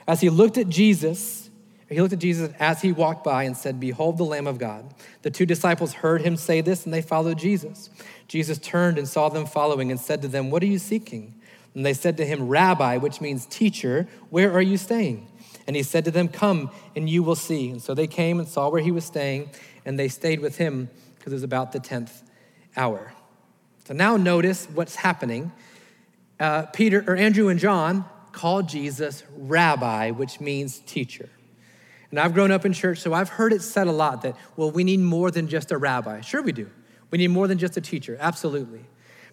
[0.06, 1.48] As he looked at Jesus,
[1.88, 4.92] he looked at Jesus as he walked by and said, Behold the Lamb of God.
[5.22, 7.88] The two disciples heard him say this and they followed Jesus.
[8.28, 11.40] Jesus turned and saw them following and said to them, What are you seeking?
[11.74, 15.26] And they said to him, Rabbi, which means teacher, where are you staying?
[15.66, 17.70] And he said to them, Come and you will see.
[17.70, 19.48] And so they came and saw where he was staying,
[19.86, 20.90] and they stayed with him
[21.26, 22.22] because it was about the 10th
[22.76, 23.12] hour.
[23.84, 25.50] So now notice what's happening.
[26.38, 31.28] Uh, Peter or Andrew and John call Jesus rabbi, which means teacher.
[32.12, 34.70] And I've grown up in church, so I've heard it said a lot that, well,
[34.70, 36.20] we need more than just a rabbi.
[36.20, 36.70] Sure, we do.
[37.10, 38.84] We need more than just a teacher, absolutely.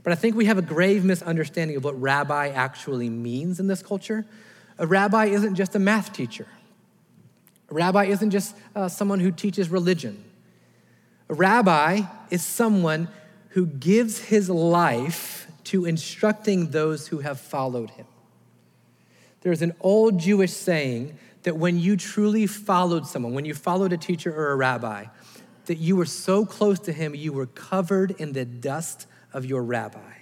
[0.01, 3.83] But I think we have a grave misunderstanding of what rabbi actually means in this
[3.83, 4.25] culture.
[4.79, 6.47] A rabbi isn't just a math teacher,
[7.69, 10.23] a rabbi isn't just uh, someone who teaches religion.
[11.29, 13.07] A rabbi is someone
[13.49, 18.05] who gives his life to instructing those who have followed him.
[19.41, 23.97] There's an old Jewish saying that when you truly followed someone, when you followed a
[23.97, 25.05] teacher or a rabbi,
[25.65, 29.63] that you were so close to him, you were covered in the dust of your
[29.63, 30.12] rabbi.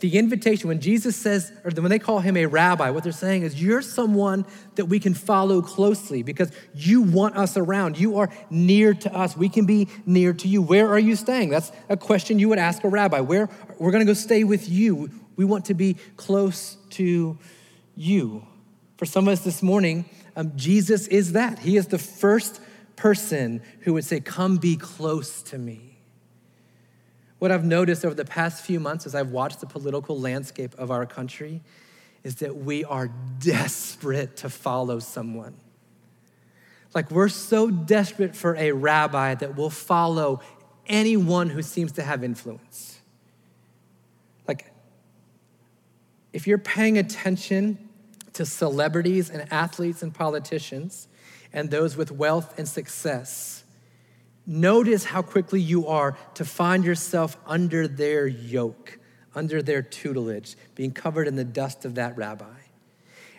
[0.00, 3.42] The invitation, when Jesus says, or when they call him a rabbi, what they're saying
[3.42, 4.46] is, You're someone
[4.76, 7.98] that we can follow closely because you want us around.
[7.98, 9.36] You are near to us.
[9.36, 10.62] We can be near to you.
[10.62, 11.50] Where are you staying?
[11.50, 13.20] That's a question you would ask a rabbi.
[13.20, 15.10] Where we're going to go stay with you.
[15.36, 17.38] We want to be close to
[17.94, 18.46] you.
[18.96, 21.58] For some of us this morning, um, Jesus is that.
[21.58, 22.60] He is the first
[22.96, 25.89] person who would say, Come be close to me.
[27.40, 30.90] What I've noticed over the past few months as I've watched the political landscape of
[30.90, 31.62] our country
[32.22, 35.54] is that we are desperate to follow someone.
[36.94, 40.42] Like, we're so desperate for a rabbi that we'll follow
[40.86, 43.00] anyone who seems to have influence.
[44.46, 44.70] Like,
[46.34, 47.88] if you're paying attention
[48.34, 51.08] to celebrities and athletes and politicians
[51.54, 53.64] and those with wealth and success,
[54.52, 58.98] Notice how quickly you are to find yourself under their yoke,
[59.32, 62.58] under their tutelage, being covered in the dust of that rabbi.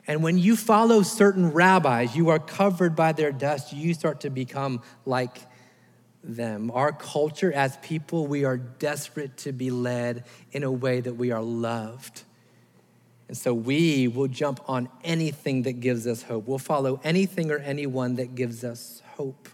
[0.08, 4.30] And when you follow certain rabbis, you are covered by their dust, you start to
[4.30, 5.38] become like
[6.24, 6.72] them.
[6.74, 11.32] Our culture, as people, we are desperate to be led in a way that we
[11.32, 12.24] are loved.
[13.28, 16.48] And so we will jump on anything that gives us hope.
[16.48, 19.50] We'll follow anything or anyone that gives us hope.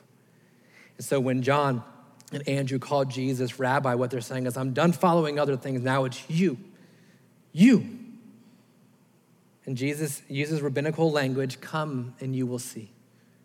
[0.98, 1.84] And so when John
[2.32, 5.82] and Andrew called Jesus rabbi, what they're saying is, I'm done following other things.
[5.82, 6.58] Now it's you.
[7.52, 7.88] You.
[9.66, 12.92] And Jesus uses rabbinical language come and you will see.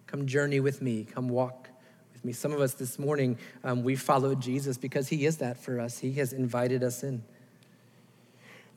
[0.07, 1.05] Come journey with me.
[1.05, 1.69] Come walk
[2.13, 2.33] with me.
[2.33, 5.99] Some of us this morning, um, we followed Jesus because he is that for us.
[5.99, 7.25] He has invited us in.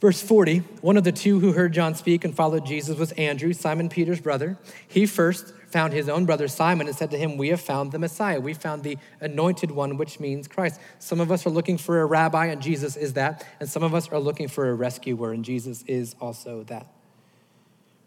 [0.06, 3.54] Verse 40, one of the two who heard John speak and followed Jesus was Andrew,
[3.54, 4.56] Simon Peter's brother.
[4.88, 7.98] He first found his own brother Simon and said to him, We have found the
[7.98, 8.40] Messiah.
[8.40, 10.80] We found the anointed one, which means Christ.
[11.00, 13.48] Some of us are looking for a rabbi, and Jesus is that.
[13.60, 16.86] And some of us are looking for a rescuer, and Jesus is also that.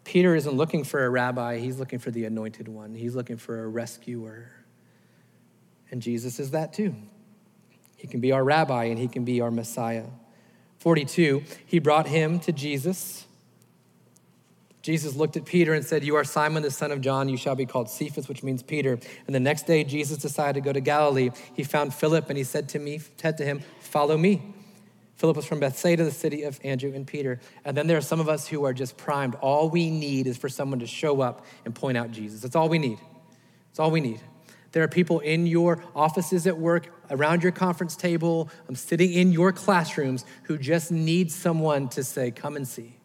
[0.05, 2.95] Peter isn't looking for a rabbi, he's looking for the anointed one.
[2.95, 4.49] He's looking for a rescuer.
[5.91, 6.95] And Jesus is that too.
[7.97, 10.05] He can be our rabbi and he can be our Messiah.
[10.79, 13.27] 42, he brought him to Jesus
[14.81, 17.27] Jesus looked at Peter and said, You are Simon, the son of John.
[17.27, 18.97] You shall be called Cephas, which means Peter.
[19.27, 21.31] And the next day, Jesus decided to go to Galilee.
[21.53, 24.41] He found Philip and he said to me, said to him, Follow me.
[25.17, 27.41] Philip was from Bethsaida, the city of Andrew and Peter.
[27.65, 29.35] And then there are some of us who are just primed.
[29.35, 32.39] All we need is for someone to show up and point out Jesus.
[32.39, 32.99] That's all we need.
[33.69, 34.21] That's all we need.
[34.71, 39.31] There are people in your offices at work, around your conference table, I'm sitting in
[39.31, 42.95] your classrooms who just need someone to say, Come and see.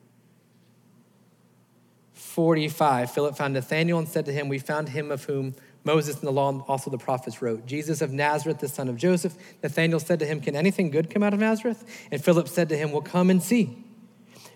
[2.13, 6.27] 45, Philip found Nathanael and said to him, We found him of whom Moses and
[6.27, 9.37] the law and also the prophets wrote, Jesus of Nazareth, the son of Joseph.
[9.63, 11.85] Nathanael said to him, Can anything good come out of Nazareth?
[12.11, 13.85] And Philip said to him, Well, come and see.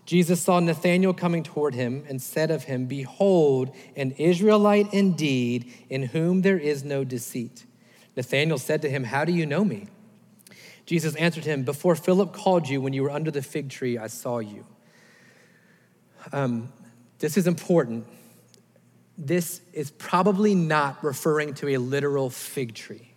[0.07, 6.05] Jesus saw Nathanael coming toward him and said of him, Behold, an Israelite indeed, in
[6.05, 7.67] whom there is no deceit.
[8.19, 9.87] Nathanael said to him, How do you know me?
[10.87, 14.09] Jesus answered him, Before Philip called you, when you were under the fig tree, I
[14.09, 14.67] saw you.
[16.33, 16.73] Um,
[17.21, 18.09] this is important.
[19.17, 23.13] This is probably not referring to a literal fig tree.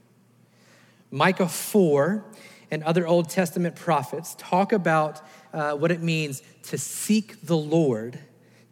[1.10, 2.24] Micah 4
[2.70, 5.20] and other Old Testament prophets talk about
[5.52, 8.20] uh, what it means to seek the Lord,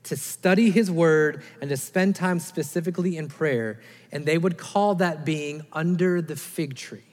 [0.04, 3.80] to study his word, and to spend time specifically in prayer.
[4.12, 7.04] And they would call that being under the fig tree.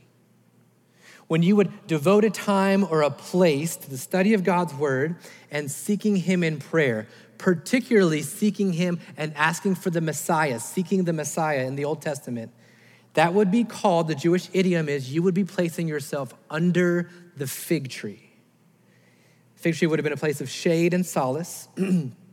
[1.27, 5.17] When you would devote a time or a place to the study of God's word
[5.51, 11.13] and seeking him in prayer, particularly seeking him and asking for the Messiah, seeking the
[11.13, 12.53] Messiah in the Old Testament,
[13.15, 17.47] that would be called, the Jewish idiom is you would be placing yourself under the
[17.47, 18.31] fig tree.
[19.57, 21.69] Fig tree would have been a place of shade and solace.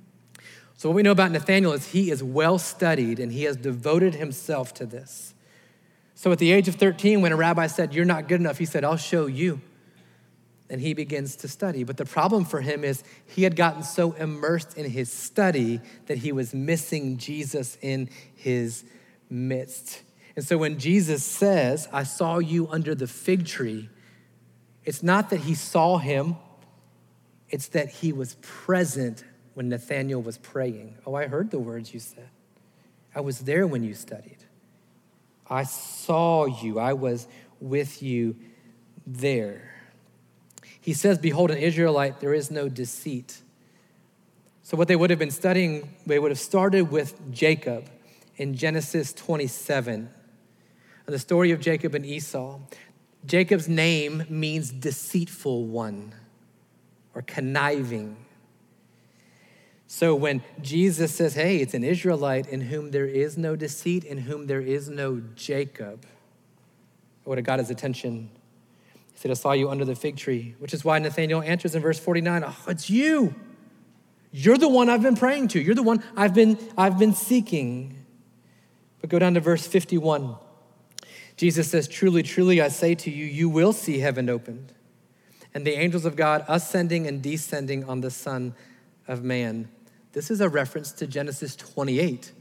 [0.75, 4.15] so, what we know about Nathanael is he is well studied and he has devoted
[4.15, 5.33] himself to this.
[6.15, 8.65] So, at the age of 13, when a rabbi said, You're not good enough, he
[8.65, 9.61] said, I'll show you
[10.69, 11.83] and he begins to study.
[11.83, 16.17] But the problem for him is he had gotten so immersed in his study that
[16.17, 18.83] he was missing Jesus in his
[19.29, 20.01] midst.
[20.35, 23.89] And so when Jesus says, I saw you under the fig tree,
[24.83, 26.37] it's not that he saw him,
[27.49, 29.23] it's that he was present
[29.53, 30.97] when Nathanael was praying.
[31.05, 32.29] Oh, I heard the words you said.
[33.15, 34.37] I was there when you studied.
[35.49, 36.79] I saw you.
[36.79, 37.27] I was
[37.59, 38.35] with you
[39.05, 39.73] there.
[40.81, 43.41] He says, Behold, an Israelite, there is no deceit.
[44.63, 47.89] So, what they would have been studying, they would have started with Jacob
[48.37, 50.09] in Genesis 27,
[51.05, 52.59] the story of Jacob and Esau.
[53.25, 56.13] Jacob's name means deceitful one.
[57.15, 58.17] or conniving.
[59.95, 64.17] So when Jesus says, Hey, it's an Israelite in whom there is no deceit, in
[64.17, 66.03] whom there is no Jacob,
[67.23, 68.31] it would have got his attention.
[69.11, 71.83] He said, I saw you under the fig tree, which is why Nathanael answers in
[71.83, 73.35] verse 49, Oh, it's you.
[74.31, 75.61] You're the one I've been praying to.
[75.61, 77.95] You're the one I've been, I've been seeking.
[78.99, 80.35] But go down to verse 51.
[81.37, 84.73] Jesus says, Truly, truly, I say to you, you will see heaven opened,
[85.53, 88.55] and the angels of God ascending and descending on the Son
[89.07, 89.69] of Man.
[90.13, 92.31] This is a reference to Genesis 28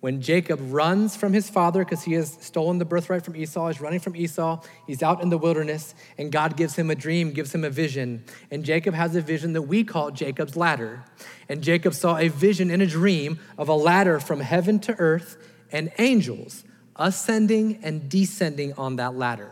[0.00, 3.80] when Jacob runs from his father because he has stolen the birthright from Esau, he's
[3.80, 7.52] running from Esau, he's out in the wilderness, and God gives him a dream, gives
[7.52, 8.22] him a vision.
[8.50, 11.04] And Jacob has a vision that we call Jacob's ladder.
[11.48, 15.36] And Jacob saw a vision in a dream of a ladder from heaven to earth
[15.72, 19.50] and angels ascending and descending on that ladder.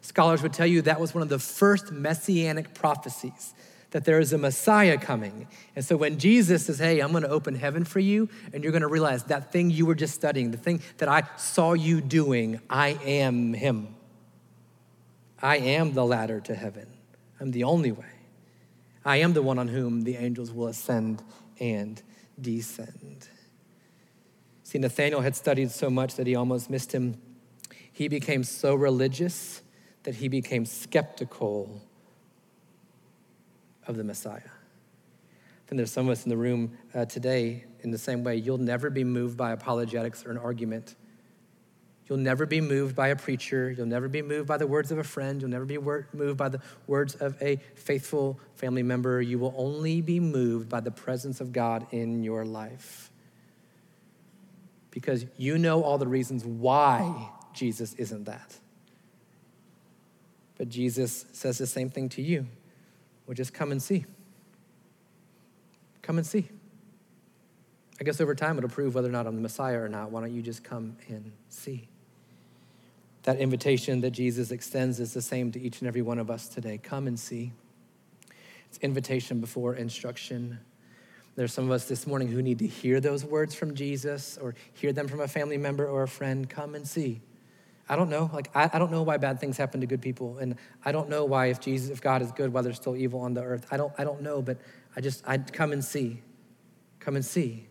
[0.00, 3.53] Scholars would tell you that was one of the first messianic prophecies
[3.94, 5.46] that there is a Messiah coming.
[5.76, 8.72] And so when Jesus says, Hey, I'm going to open heaven for you, and you're
[8.72, 12.00] going to realize that thing you were just studying, the thing that I saw you
[12.00, 13.94] doing, I am Him.
[15.40, 16.88] I am the ladder to heaven.
[17.38, 18.10] I'm the only way.
[19.04, 21.22] I am the one on whom the angels will ascend
[21.60, 22.02] and
[22.40, 23.28] descend.
[24.64, 27.20] See, Nathanael had studied so much that he almost missed him.
[27.92, 29.62] He became so religious
[30.02, 31.80] that he became skeptical
[33.86, 34.40] of the Messiah.
[34.44, 38.36] I think there's some of us in the room uh, today in the same way.
[38.36, 40.94] You'll never be moved by apologetics or an argument.
[42.06, 43.70] You'll never be moved by a preacher.
[43.70, 45.40] You'll never be moved by the words of a friend.
[45.40, 49.22] You'll never be moved by the words of a faithful family member.
[49.22, 53.10] You will only be moved by the presence of God in your life.
[54.90, 58.54] Because you know all the reasons why Jesus isn't that.
[60.58, 62.46] But Jesus says the same thing to you.
[63.26, 64.04] Well, just come and see.
[66.02, 66.48] Come and see.
[68.00, 70.10] I guess over time it'll prove whether or not I'm the Messiah or not.
[70.10, 71.88] Why don't you just come and see?
[73.22, 76.48] That invitation that Jesus extends is the same to each and every one of us
[76.48, 76.78] today.
[76.82, 77.52] Come and see.
[78.68, 80.58] It's invitation before instruction.
[81.36, 84.54] There's some of us this morning who need to hear those words from Jesus or
[84.74, 86.50] hear them from a family member or a friend.
[86.50, 87.22] Come and see.
[87.88, 88.30] I don't know.
[88.32, 90.38] Like, I, I don't know why bad things happen to good people.
[90.38, 93.20] And I don't know why, if Jesus, if God is good, why there's still evil
[93.20, 93.66] on the earth.
[93.70, 94.58] I don't, I don't know, but
[94.96, 96.22] I just, I'd come and see.
[97.00, 97.68] Come and see.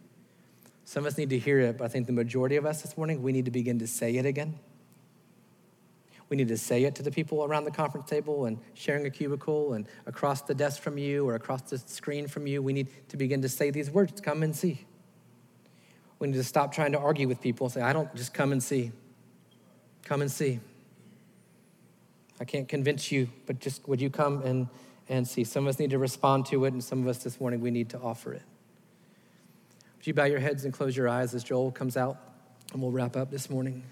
[0.86, 2.97] Some of us need to hear it, but I think the majority of us this
[2.97, 4.59] morning, we need to begin to say it again.
[6.30, 9.09] We need to say it to the people around the conference table and sharing a
[9.09, 12.61] cubicle and across the desk from you or across the screen from you.
[12.61, 14.86] We need to begin to say these words come and see.
[16.20, 18.51] We need to stop trying to argue with people and say, I don't just come
[18.51, 18.91] and see.
[20.06, 20.60] Come and see.
[22.39, 24.68] I can't convince you, but just would you come and,
[25.08, 25.43] and see?
[25.43, 27.72] Some of us need to respond to it, and some of us this morning, we
[27.72, 28.41] need to offer it.
[29.97, 32.18] Would you bow your heads and close your eyes as Joel comes out,
[32.74, 33.84] and we'll wrap up this morning.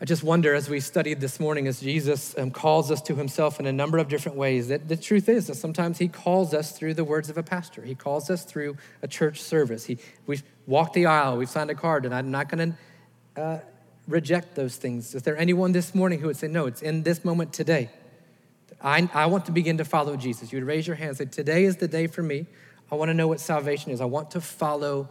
[0.00, 3.60] I just wonder as we studied this morning, as Jesus um, calls us to himself
[3.60, 6.72] in a number of different ways, that the truth is that sometimes he calls us
[6.72, 7.82] through the words of a pastor.
[7.82, 9.84] He calls us through a church service.
[9.84, 12.74] He, we've walked the aisle, we've signed a card, and I'm not going
[13.36, 13.58] to uh,
[14.08, 15.14] reject those things?
[15.14, 17.90] Is there anyone this morning who would say, No, it's in this moment today?
[18.80, 20.52] I, I want to begin to follow Jesus.
[20.52, 22.46] You would raise your hand and say, Today is the day for me.
[22.90, 24.00] I want to know what salvation is.
[24.00, 25.08] I want to follow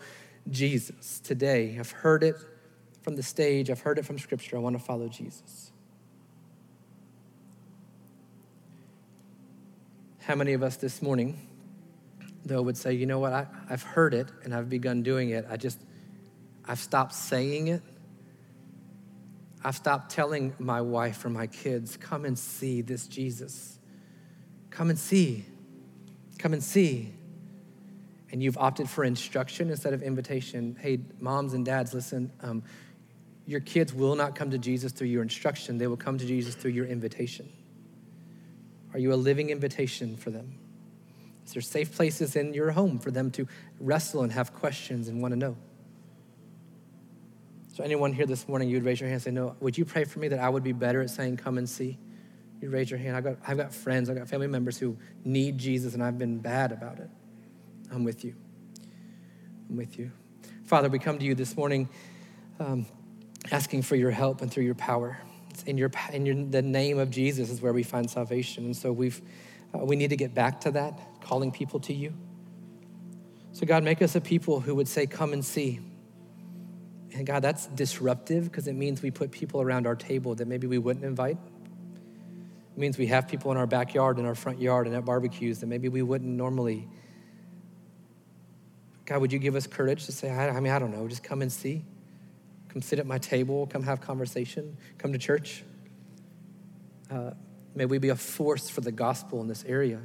[0.50, 1.78] Jesus today.
[1.80, 2.36] I've heard it
[3.02, 4.58] from the stage, I've heard it from Scripture.
[4.58, 5.72] I want to follow Jesus.
[10.20, 11.48] How many of us this morning,
[12.46, 13.34] though, would say, You know what?
[13.34, 15.46] I, I've heard it and I've begun doing it.
[15.50, 15.80] I just,
[16.66, 17.82] I've stopped saying it
[19.64, 23.78] I've stopped telling my wife or my kids, come and see this Jesus.
[24.72, 25.46] Come and see.
[26.40, 27.14] Come and see.
[28.32, 30.78] And you've opted for instruction instead of invitation.
[30.80, 32.32] Hey, moms and dads, listen.
[32.42, 32.64] Um,
[33.46, 36.56] your kids will not come to Jesus through your instruction, they will come to Jesus
[36.56, 37.52] through your invitation.
[38.94, 40.58] Are you a living invitation for them?
[41.46, 43.48] Is there safe places in your home for them to
[43.80, 45.58] wrestle and have questions and want to know?
[47.82, 50.20] Anyone here this morning, you'd raise your hand and say, No, would you pray for
[50.20, 51.98] me that I would be better at saying, Come and see?
[52.62, 53.18] You raise your hand.
[53.18, 56.38] I've got, I've got friends, I've got family members who need Jesus, and I've been
[56.38, 57.10] bad about it.
[57.92, 58.36] I'm with you.
[59.70, 60.12] I'm with you.
[60.64, 61.90] Father, we come to you this morning
[62.60, 62.86] um,
[63.52, 65.18] asking for your help and through your power.
[65.50, 68.66] It's in, your, in your, the name of Jesus is where we find salvation.
[68.66, 69.22] And so we've,
[69.74, 72.14] uh, we need to get back to that, calling people to you.
[73.54, 75.80] So, God, make us a people who would say, Come and see.
[77.14, 80.68] And God, that's disruptive because it means we put people around our table that maybe
[80.68, 81.38] we wouldn't invite.
[81.38, 85.60] It means we have people in our backyard, in our front yard, and at barbecues
[85.60, 86.88] that maybe we wouldn't normally.
[89.06, 91.24] God, would you give us courage to say, I, I mean, I don't know, just
[91.24, 91.84] come and see?
[92.70, 95.64] Come sit at my table, come have conversation, come to church.
[97.10, 97.32] Uh,
[97.76, 100.00] may we be a force for the gospel in this area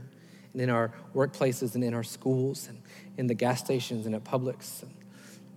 [0.52, 2.82] and in our workplaces and in our schools and
[3.16, 4.92] in the gas stations and at Publix and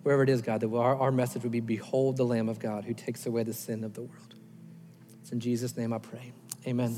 [0.04, 2.86] wherever it is, God, that our, our message would be Behold the Lamb of God
[2.86, 4.36] who takes away the sin of the world.
[5.22, 6.32] It's in Jesus' name I pray.
[6.68, 6.95] Amen.